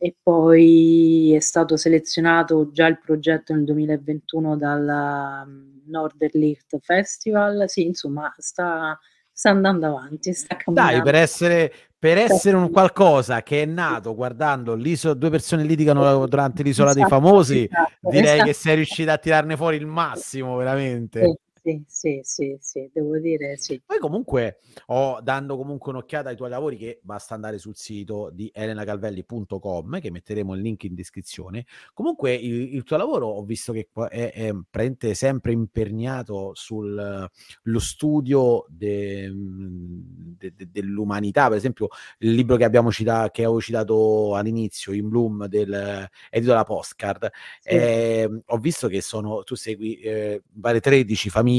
E 0.00 0.14
poi 0.22 1.32
è 1.34 1.40
stato 1.40 1.76
selezionato 1.78 2.70
già 2.70 2.86
il 2.86 2.98
progetto 2.98 3.54
nel 3.54 3.64
2021 3.64 4.56
dal, 4.56 5.44
mhmm, 5.46 5.82
Norderlicht 5.86 6.78
Festival. 6.80 7.64
Sì, 7.68 7.86
insomma 7.86 8.32
sta 8.36 8.98
sta 9.32 9.50
andando 9.50 9.86
avanti, 9.86 10.32
sta 10.32 10.56
Dai, 10.66 11.02
per 11.02 11.14
essere 11.14 11.72
per 11.98 12.18
essere 12.18 12.56
un 12.56 12.70
qualcosa 12.70 13.42
che 13.42 13.62
è 13.62 13.64
nato 13.66 14.14
guardando 14.14 14.74
l'iso 14.74 15.14
2 15.14 15.30
persone 15.30 15.62
litigano 15.64 16.26
durante 16.26 16.62
l'Isola 16.62 16.92
dei 16.92 17.02
Esatto, 17.02 17.20
Famosi, 17.22 17.64
esatto, 17.64 18.10
direi 18.10 18.42
che 18.42 18.50
esatto. 18.50 18.52
sei 18.52 18.74
riuscita 18.76 19.12
a 19.14 19.18
tirarne 19.18 19.56
fuori 19.56 19.76
il 19.76 19.86
massimo, 19.86 20.56
veramente. 20.56 21.38
Sì, 21.66 21.82
sì, 21.88 22.20
sì, 22.22 22.56
sì, 22.60 22.88
devo 22.92 23.18
dire 23.18 23.56
sì. 23.56 23.82
Poi 23.84 23.98
comunque 23.98 24.58
ho 24.86 25.20
dando 25.20 25.56
comunque 25.56 25.90
un'occhiata 25.90 26.28
ai 26.28 26.36
tuoi 26.36 26.48
lavori, 26.48 26.76
che 26.76 27.00
basta 27.02 27.34
andare 27.34 27.58
sul 27.58 27.74
sito 27.74 28.30
di 28.32 28.48
elenacalvelli.com, 28.54 29.98
che 29.98 30.10
metteremo 30.12 30.54
il 30.54 30.60
link 30.60 30.84
in 30.84 30.94
descrizione. 30.94 31.66
Comunque 31.92 32.34
il 32.34 32.74
il 32.76 32.82
tuo 32.84 32.96
lavoro 32.96 33.26
ho 33.26 33.42
visto 33.42 33.72
che 33.72 33.88
è 34.10 34.30
è 34.32 34.50
praticamente 34.70 35.14
sempre 35.14 35.50
imperniato 35.52 36.52
sul 36.54 37.28
lo 37.62 37.78
studio 37.80 38.64
de 38.68 39.28
mhmm, 39.28 40.34
de 40.38 40.52
de 40.54 40.68
dell'umanità. 40.70 41.48
Per 41.48 41.56
esempio, 41.56 41.88
il 42.18 42.32
libro 42.32 42.54
che 42.56 42.64
abbiamo 42.64 42.92
cita 42.92 43.30
che 43.32 43.42
avevo 43.44 43.60
citato 43.60 44.34
all'inizio, 44.36 44.92
In 44.92 45.08
Bloom 45.08 45.46
del 45.46 46.08
edito 46.30 46.52
da 46.52 46.62
Postcard, 46.64 47.28
Sì. 47.60 47.74
ehm, 47.74 48.42
ho 48.46 48.56
visto 48.58 48.86
che 48.88 49.00
sono 49.00 49.42
tu 49.42 49.54
segui, 49.56 49.96
ehm, 50.00 50.40
pare 50.60 50.80
13 50.80 51.28
famiglie, 51.30 51.54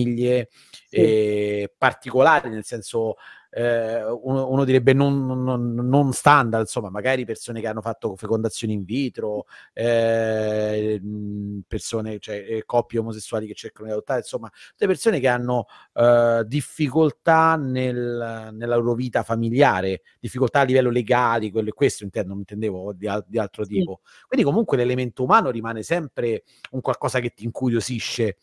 Sì. 0.89 0.97
ehm, 0.97 1.67
particolari, 1.77 2.49
nel 2.49 2.63
senso, 2.63 3.15
ehm, 3.49 4.19
uno 4.23 4.49
uno 4.49 4.63
direbbe 4.65 4.93
non 4.93 5.25
non 5.25 5.73
non 5.75 6.11
standard, 6.13 6.63
insomma, 6.63 6.89
magari 6.89 7.25
persone 7.25 7.59
che 7.61 7.67
hanno 7.67 7.81
fatto 7.81 8.15
fecondazioni 8.15 8.73
in 8.73 8.83
vitro, 8.85 9.45
ehm, 9.73 11.61
persone 11.67 12.19
cioè, 12.19 12.45
ehm, 12.47 12.61
coppie 12.65 12.99
omosessuali 12.99 13.47
che 13.47 13.53
cercano 13.53 13.87
di 13.87 13.91
adottare, 13.93 14.19
insomma, 14.19 14.49
tutte 14.69 14.87
persone 14.87 15.19
che 15.19 15.27
hanno, 15.27 15.65
uhm, 15.93 16.41
difficoltà 16.43 17.55
nel 17.57 18.49
nella 18.53 18.75
loro 18.77 18.93
vita 18.93 19.23
familiare, 19.23 20.01
difficoltà 20.19 20.61
a 20.61 20.63
livello 20.63 20.89
legali, 20.89 21.51
quello 21.51 21.71
questo 21.73 22.03
intendo, 22.05 22.29
non 22.29 22.39
intendevo 22.39 22.93
di 22.93 23.07
di 23.27 23.37
altro 23.39 23.65
tipo. 23.65 23.99
Quindi 24.27 24.45
comunque 24.45 24.77
l'elemento 24.77 25.23
umano 25.23 25.49
rimane 25.49 25.83
sempre 25.83 26.43
un 26.71 26.81
qualcosa 26.81 27.19
che 27.19 27.33
ti 27.33 27.43
incuriosisce, 27.45 28.37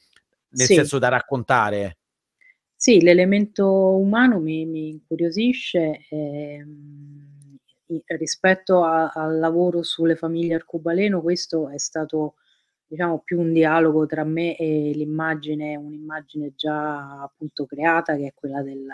nel 0.54 0.66
Sì. 0.66 0.74
senso 0.74 0.98
da 0.98 1.08
raccontare. 1.08 1.96
Sì, 2.80 3.00
l'elemento 3.00 3.66
umano 3.96 4.40
mi 4.40 4.66
mi 4.66 4.88
incuriosisce, 4.90 6.00
ehm, 6.10 7.56
rispetto 8.18 8.82
a 8.84 9.10
al 9.14 9.38
lavoro 9.38 9.82
sulle 9.82 10.16
famiglie 10.16 10.54
arcobaleno, 10.56 11.22
questo 11.22 11.68
è 11.70 11.78
stato, 11.78 12.34
diciamo, 12.86 13.20
più 13.20 13.40
un 13.40 13.52
dialogo 13.52 14.04
tra 14.06 14.24
me 14.24 14.56
e 14.56 14.90
l'immagine 14.94 15.76
un'immagine 15.76 16.52
già 16.56 17.22
appunto 17.22 17.64
creata, 17.66 18.16
che 18.16 18.26
è 18.28 18.34
quella 18.34 18.62
del 18.62 18.86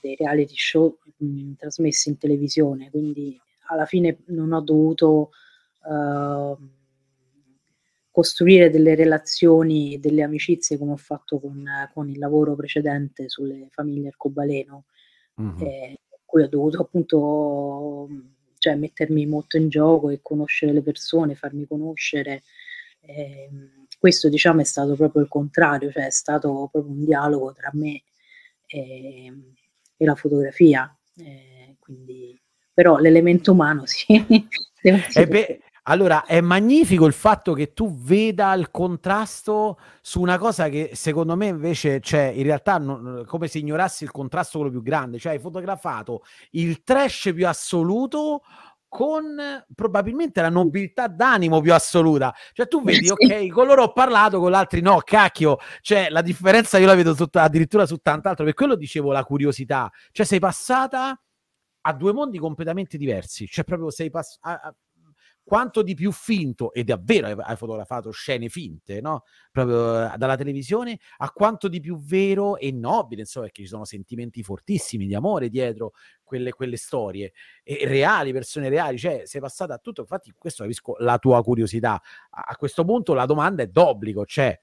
dei 0.00 0.14
reality 0.16 0.54
show, 0.56 0.98
mhmm, 1.18 1.56
trasmessi 1.56 2.08
in 2.10 2.18
televisione. 2.18 2.90
Quindi 2.90 3.38
alla 3.68 3.86
fine 3.86 4.18
non 4.26 4.52
ho 4.52 4.60
dovuto, 4.60 5.30
uhm, 5.84 6.70
costruire 8.18 8.68
delle 8.68 8.96
relazioni, 8.96 10.00
delle 10.00 10.24
amicizie 10.24 10.76
come 10.76 10.90
ho 10.90 10.96
fatto 10.96 11.38
con 11.38 11.64
con 11.94 12.10
il 12.10 12.18
lavoro 12.18 12.56
precedente 12.56 13.28
sulle 13.28 13.68
famiglie 13.70 14.08
arcobaleno, 14.08 14.86
ehm, 15.36 15.56
in 15.60 15.96
cui 16.24 16.42
ho 16.42 16.48
dovuto 16.48 16.82
appunto, 16.82 18.08
cioè 18.58 18.74
mettermi 18.74 19.24
molto 19.26 19.56
in 19.56 19.68
gioco 19.68 20.10
e 20.10 20.18
conoscere 20.20 20.72
le 20.72 20.82
persone, 20.82 21.36
farmi 21.36 21.64
conoscere. 21.68 22.42
Ehm, 23.02 23.86
questo 24.00 24.28
diciamo 24.28 24.62
è 24.62 24.64
stato 24.64 24.96
proprio 24.96 25.22
il 25.22 25.28
contrario, 25.28 25.92
cioè 25.92 26.06
è 26.06 26.10
stato 26.10 26.68
proprio 26.72 26.90
un 26.92 27.04
dialogo 27.04 27.52
tra 27.52 27.70
me, 27.74 28.02
ehm, 28.66 29.54
e 29.96 30.04
la 30.04 30.16
fotografia. 30.16 30.92
Ehm, 31.18 31.76
quindi 31.78 32.36
però 32.74 32.96
l'elemento 32.98 33.52
umano 33.52 33.86
sì, 33.86 34.06
E 34.82 35.02
dire 35.12 35.26
beh, 35.26 35.60
allora 35.88 36.26
è 36.26 36.40
magnifico 36.42 37.06
il 37.06 37.14
fatto 37.14 37.54
che 37.54 37.72
tu 37.72 37.96
veda 37.96 38.52
il 38.52 38.70
contrasto 38.70 39.78
su 40.02 40.20
una 40.20 40.36
cosa 40.36 40.68
che 40.68 40.90
secondo 40.92 41.34
me 41.34 41.46
invece 41.46 42.00
cioè 42.00 42.24
in 42.34 42.42
realtà 42.42 42.76
non 42.78 43.24
come 43.26 43.48
se 43.48 43.58
ignorassi 43.58 44.04
il 44.04 44.10
contrasto 44.10 44.58
quello 44.58 44.72
più 44.72 44.82
grande, 44.82 45.18
cioè 45.18 45.32
hai 45.32 45.38
fotografato 45.38 46.22
il 46.50 46.82
trash 46.84 47.32
più 47.34 47.48
assoluto 47.48 48.42
con 48.86 49.36
probabilmente 49.74 50.40
la 50.42 50.50
nobiltà 50.50 51.08
d'animo 51.08 51.60
più 51.60 51.72
assoluta. 51.72 52.34
Cioè 52.52 52.68
tu 52.68 52.82
vedi, 52.82 53.08
okay, 53.08 53.48
con 53.48 53.66
loro 53.66 53.84
ho 53.84 53.92
parlato, 53.92 54.40
con 54.40 54.50
l'altri 54.50 54.80
no, 54.80 55.00
cacchio, 55.02 55.58
cioè 55.80 56.08
la 56.10 56.22
differenza 56.22 56.78
io 56.78 56.86
la 56.86 56.94
vedo 56.94 57.14
sotto 57.14 57.38
addirittura 57.38 57.86
su 57.86 57.96
tant'altro, 57.96 58.44
per 58.44 58.54
quello 58.54 58.76
dicevo 58.76 59.12
la 59.12 59.24
curiosità. 59.24 59.90
Cioè 60.12 60.26
sei 60.26 60.38
passata 60.38 61.18
a 61.82 61.92
2 61.92 62.12
mondi 62.12 62.38
completamente 62.38 62.96
diversi, 62.98 63.46
cioè 63.46 63.64
proprio 63.64 63.90
sei 63.90 64.10
pass 64.10 64.38
a 64.40 64.52
a 64.52 64.68
mhmm, 64.70 64.87
quanto 65.48 65.80
di 65.82 65.94
più 65.94 66.12
finto 66.12 66.74
e 66.74 66.84
davvero 66.84 67.26
hai 67.26 67.34
hai 67.38 67.56
fotografato 67.56 68.10
scene 68.10 68.50
finte, 68.50 69.00
no, 69.00 69.22
proprio 69.50 70.12
dalla 70.18 70.36
televisione, 70.36 70.98
a 71.16 71.30
quanto 71.30 71.68
di 71.68 71.80
più 71.80 71.96
vero 71.96 72.58
e 72.58 72.70
nobile, 72.70 73.22
insomma, 73.22 73.46
perché 73.46 73.62
ci 73.62 73.68
sono 73.68 73.86
sentimenti 73.86 74.42
fortissimi 74.42 75.06
di 75.06 75.14
amore 75.14 75.48
dietro 75.48 75.92
quelle 76.22 76.52
quelle 76.52 76.76
storie, 76.76 77.32
e 77.62 77.86
reali, 77.86 78.30
persone 78.32 78.68
reali, 78.68 78.98
cioè 78.98 79.22
sei 79.24 79.40
passata 79.40 79.72
a 79.72 79.78
tutto. 79.78 80.02
Infatti 80.02 80.34
questo 80.36 80.64
capisco 80.64 80.96
la 80.98 81.16
tua 81.18 81.42
curiosità. 81.42 81.98
A 82.28 82.54
questo 82.56 82.84
punto 82.84 83.14
la 83.14 83.24
domanda 83.24 83.62
è 83.62 83.68
d'obbligo, 83.68 84.26
cioè 84.26 84.54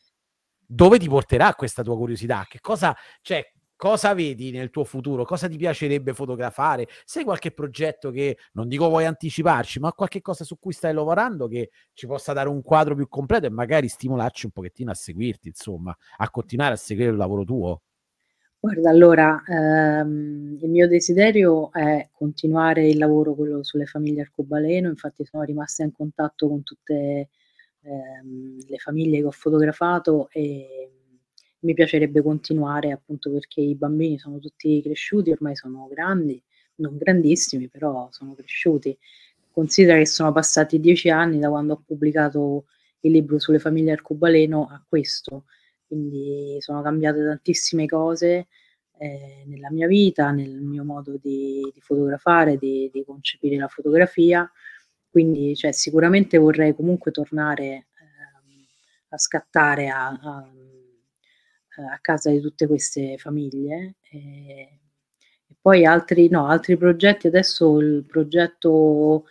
dove 0.68 1.00
ti 1.00 1.08
porterà 1.08 1.56
questa 1.56 1.82
tua 1.82 1.98
curiosità? 1.98 2.46
Che 2.48 2.60
cosa 2.60 2.96
cioè 3.24 3.44
cosa 3.76 4.14
vedi 4.14 4.52
nel 4.52 4.70
tuo 4.70 4.84
futuro? 4.84 5.26
Cosa 5.26 5.48
ti 5.48 5.58
piacerebbe 5.58 6.14
fotografare? 6.14 6.88
Se 7.06 7.20
hai 7.20 7.26
qualche 7.26 7.52
progetto 7.52 8.12
che 8.12 8.38
non 8.54 8.68
dico 8.68 8.88
vuoi 8.90 9.06
anticiparci, 9.06 9.80
ma 9.80 9.92
qualche 9.94 10.22
cosa 10.22 10.44
su 10.44 10.58
cui 10.60 10.74
stai 10.74 10.94
lavorando 10.94 11.48
che 11.48 11.72
ci 11.94 12.08
possa 12.08 12.34
dare 12.34 12.50
un 12.50 12.62
quadro 12.62 12.96
più 12.96 13.08
completo 13.08 13.46
e 13.48 13.50
magari 13.50 13.88
stimolarci 13.88 14.46
un 14.46 14.52
pochettino 14.52 14.92
a 14.92 14.96
seguirti, 14.96 15.48
insomma, 15.50 15.96
a 16.18 16.30
continuare 16.30 16.74
a 16.74 16.78
seguire 16.78 17.10
il 17.12 17.18
lavoro 17.18 17.44
tuo? 17.44 17.82
Guarda 18.60 18.90
allora, 18.90 19.44
ehm, 19.48 20.58
il 20.60 20.70
mio 20.70 20.88
desiderio 20.88 21.72
è 21.72 22.10
continuare 22.12 22.88
il 22.88 22.98
lavoro 22.98 23.36
quello 23.36 23.64
sulle 23.64 23.86
famiglie 23.86 24.22
arcobaleno, 24.22 24.90
infatti 24.90 25.24
sono 25.26 25.44
rimasta 25.44 25.84
in 25.84 25.92
contatto 25.92 26.48
con 26.48 26.64
tutte, 26.64 27.30
ehm, 27.82 28.58
le 28.68 28.78
famiglie 28.78 29.20
che 29.20 29.26
ho 29.26 29.32
fotografato, 29.32 30.30
e 30.32 30.95
mi 31.66 31.74
piacerebbe 31.74 32.22
continuare 32.22 32.92
appunto 32.92 33.32
perché 33.32 33.62
i 33.62 33.76
bambini 33.76 34.18
sono 34.20 34.40
tutti 34.40 34.82
cresciuti, 34.84 35.32
ormai 35.32 35.56
sono 35.56 35.88
grandi, 35.90 36.42
non 36.76 36.98
grandissimi, 36.98 37.68
però 37.70 38.08
sono 38.12 38.34
cresciuti. 38.36 38.98
Considera 39.52 39.98
che 39.98 40.06
sono 40.08 40.32
passati 40.32 40.80
10 40.80 41.10
anni 41.10 41.40
da 41.40 41.50
quando 41.50 41.74
ho 41.74 41.84
pubblicato 41.86 42.66
il 43.02 43.12
libro 43.12 43.40
sulle 43.40 43.60
famiglie 43.60 43.92
arcobaleno 43.94 44.68
a 44.70 44.84
questo, 44.88 45.46
quindi 45.88 46.58
sono 46.60 46.82
cambiate 46.82 47.24
tantissime 47.24 47.86
cose, 47.88 48.48
ehm, 49.00 49.50
nella 49.50 49.72
mia 49.72 49.88
vita, 49.88 50.32
nel 50.32 50.52
mio 50.62 50.84
modo 50.84 51.18
di 51.22 51.62
di 51.74 51.82
fotografare, 51.82 52.58
di 52.58 52.90
di 52.94 53.04
concepire 53.06 53.58
la 53.58 53.68
fotografia. 53.68 54.50
Quindi 55.10 55.56
cioè 55.56 55.72
sicuramente 55.72 56.38
vorrei 56.38 56.76
comunque 56.76 57.12
tornare, 57.12 57.66
ehm, 58.00 58.66
a 59.10 59.18
scattare 59.18 59.90
a 59.90 60.08
a 60.10 60.50
a 61.78 62.00
casa 62.02 62.30
di 62.32 62.40
tutte 62.42 62.68
queste 62.68 63.18
famiglie, 63.18 63.96
ehm, 64.12 64.20
e 65.48 65.56
poi 65.62 65.86
altri 65.86 66.30
no, 66.30 66.48
altri 66.48 66.78
progetti. 66.78 67.28
Adesso 67.28 67.80
il 67.80 68.06
progetto, 68.06 69.26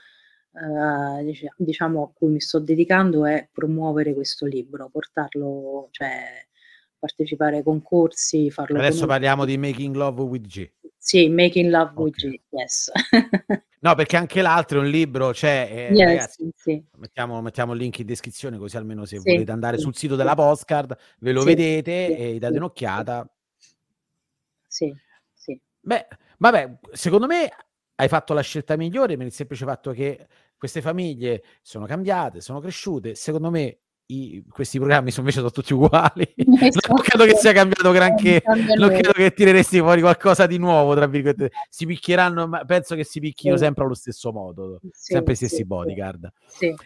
dicia 1.22 1.52
diciamo 1.56 2.04
a 2.04 2.12
cui 2.12 2.28
mi 2.30 2.40
sto 2.40 2.58
dedicando 2.60 3.26
è 3.26 3.48
promuovere 3.52 4.14
questo 4.14 4.46
libro, 4.46 4.88
portarlo 4.90 5.88
cioè 5.90 6.46
partecipare 7.04 7.58
ai 7.58 7.62
concorsi, 7.62 8.50
farlo 8.50 8.78
Adesso 8.78 9.04
parliamo 9.04 9.44
di 9.44 9.58
Making 9.58 9.94
Love 9.94 10.22
with 10.22 10.46
G. 10.46 10.70
Sì, 10.96 11.28
Making 11.28 11.70
Love 11.70 11.92
with 11.96 12.14
Okay. 12.16 12.30
G, 12.30 12.40
yes. 12.48 12.90
No, 13.84 13.94
perché 13.94 14.16
anche 14.16 14.40
l'altro 14.40 14.78
è 14.80 14.82
un 14.82 14.88
libro, 14.88 15.34
cioè, 15.34 15.68
ehm, 15.70 15.94
Yes, 15.94 16.06
ragazzi 16.06 16.50
sì. 16.56 16.82
mettiamo 16.96 17.42
mettiamo 17.42 17.74
il 17.74 17.80
link 17.80 17.98
in 17.98 18.06
descrizione 18.06 18.56
così 18.56 18.78
almeno 18.78 19.04
se 19.04 19.18
Sì, 19.18 19.28
volete 19.28 19.52
andare 19.52 19.76
sì, 19.76 19.82
sul 19.82 19.94
sito 19.94 20.16
della 20.16 20.34
Postcard 20.34 20.96
ve 21.18 21.32
lo 21.32 21.42
vedete 21.44 22.16
e 22.16 22.38
date 22.38 22.56
un'occhiata. 22.56 23.28
Sì, 24.66 24.94
sì. 25.34 25.60
Beh, 25.80 26.06
vabbè, 26.38 26.78
secondo 26.92 27.26
me 27.26 27.50
hai 27.96 28.08
fatto 28.08 28.32
la 28.32 28.40
scelta 28.40 28.74
migliore 28.76 29.18
per 29.18 29.26
il 29.26 29.32
semplice 29.32 29.66
fatto 29.66 29.92
che 29.92 30.26
queste 30.56 30.80
famiglie 30.80 31.42
sono 31.60 31.84
cambiate, 31.84 32.40
sono 32.40 32.60
cresciute. 32.60 33.14
Secondo 33.14 33.50
me 33.50 33.80
i 34.06 34.44
questi 34.50 34.78
programmi 34.78 35.10
so 35.10 35.20
invece 35.20 35.40
so 35.40 35.50
tutti 35.50 35.72
uguali. 35.72 36.34
Non 36.36 36.98
credo 37.02 37.24
che 37.24 37.30
Esatto, 37.30 37.36
sia 37.40 37.52
cambiato 37.52 37.90
granché, 37.90 38.42
non 38.76 38.88
credo 38.90 39.12
che 39.12 39.32
tireresti 39.32 39.78
fuori 39.78 40.00
qualcosa 40.00 40.46
di 40.46 40.58
"nuovo" 40.58 40.94
tra 40.94 41.06
virgolette. 41.06 41.50
Si 41.70 41.86
picchieranno 41.86 42.46
ma 42.46 42.64
penso 42.64 42.94
che 42.94 43.04
si 43.04 43.20
picchino 43.20 43.56
Sì. 43.56 43.64
sempre 43.64 43.84
allo 43.84 43.94
stesso 43.94 44.32
modo, 44.32 44.78
Sì, 44.92 45.12
sempre 45.12 45.32
i 45.32 45.36
sì, 45.36 45.46
stessi 45.46 45.62
sì. 45.62 45.64
bodyguard. 45.66 46.30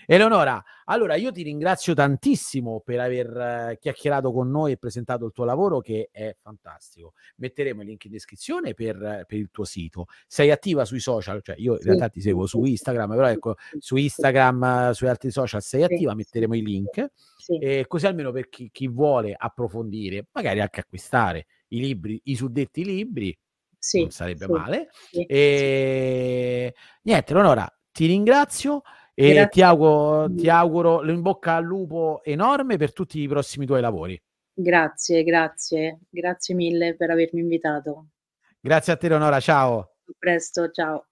Eleonora, 0.06 0.62
allora 0.91 1.14
io 1.16 1.30
ti 1.32 1.43
ringrazio 1.43 1.95
tantissimo 1.95 2.80
per 2.80 3.01
aver 3.01 3.76
chiacchierato 3.78 4.32
con 4.32 4.51
noi 4.51 4.72
e 4.72 4.76
presentato 4.78 5.26
il 5.26 5.32
tuo 5.32 5.45
lavoro 5.45 5.80
che 5.80 6.09
è 6.11 6.34
fantastico. 6.41 7.12
Metteremo 7.36 7.82
il 7.82 7.89
link 7.89 8.05
in 8.07 8.11
descrizione 8.12 8.74
per 8.74 9.24
per 9.26 9.39
il 9.39 9.51
tuo 9.51 9.64
sito. 9.64 10.07
Sei 10.26 10.51
attiva 10.51 10.84
sui 10.84 11.01
social? 11.01 11.43
Cioè 11.43 11.57
io 11.59 11.74
in 11.74 11.80
Sì, 11.80 11.84
realtà 11.84 12.09
ti 12.09 12.20
seguo 12.20 12.47
su 12.47 12.64
Instagram, 12.64 13.11
però 13.11 13.28
ecco 13.28 13.55
su. 13.78 13.97
Instagram, 13.97 14.91
sui 14.93 15.09
altri 15.09 15.30
social 15.30 15.62
sei 15.62 15.82
attiva, 15.82 16.12
sì, 16.12 16.14
metteremo 16.14 16.55
i 16.57 16.62
link, 16.62 17.07
sì. 17.36 17.59
e 17.59 17.84
così 17.86 18.07
almeno 18.07 18.32
per 18.32 18.49
chi 18.49 18.70
chi 18.72 18.89
vuole 18.89 19.34
approfondire, 19.36 20.26
magari 20.32 20.61
anche 20.61 20.80
acquistare 20.80 21.47
i 21.68 21.80
libri 21.80 22.20
i 22.24 22.34
suddetti 22.36 22.84
libri, 22.84 23.36
non 23.97 24.11
Sì, 24.11 24.11
sarebbe 24.11 24.47
sì, 24.47 24.53
male. 24.53 24.89
sì. 25.11 25.26
Ehm, 25.26 26.70
niente 27.03 27.32
Eleonora, 27.32 27.68
ti 27.93 28.07
ringrazio 28.07 28.82
e 29.20 29.30
ti 29.30 29.34
Grazie 29.34 29.64
a 29.64 29.68
augo 29.70 30.32
ti 30.32 30.48
auguro 30.48 31.02
in 31.10 31.20
bocca 31.20 31.56
al 31.56 31.64
lupo 31.64 32.20
enorme 32.22 32.76
per 32.76 32.92
tutti 32.92 33.18
i 33.18 33.26
prossimi 33.26 33.66
tuoi 33.66 33.80
lavori. 33.80 34.16
Grazie, 34.54 35.24
grazie. 35.24 35.98
Grazie 36.08 36.54
mille 36.54 36.94
per 36.94 37.10
avermi 37.10 37.40
invitato. 37.40 38.10
Grazie 38.60 38.92
a 38.92 38.96
te 38.96 39.06
Eleonora, 39.06 39.40
ciao. 39.40 39.78
A 39.78 40.12
presto, 40.16 40.70
ciao. 40.70 41.07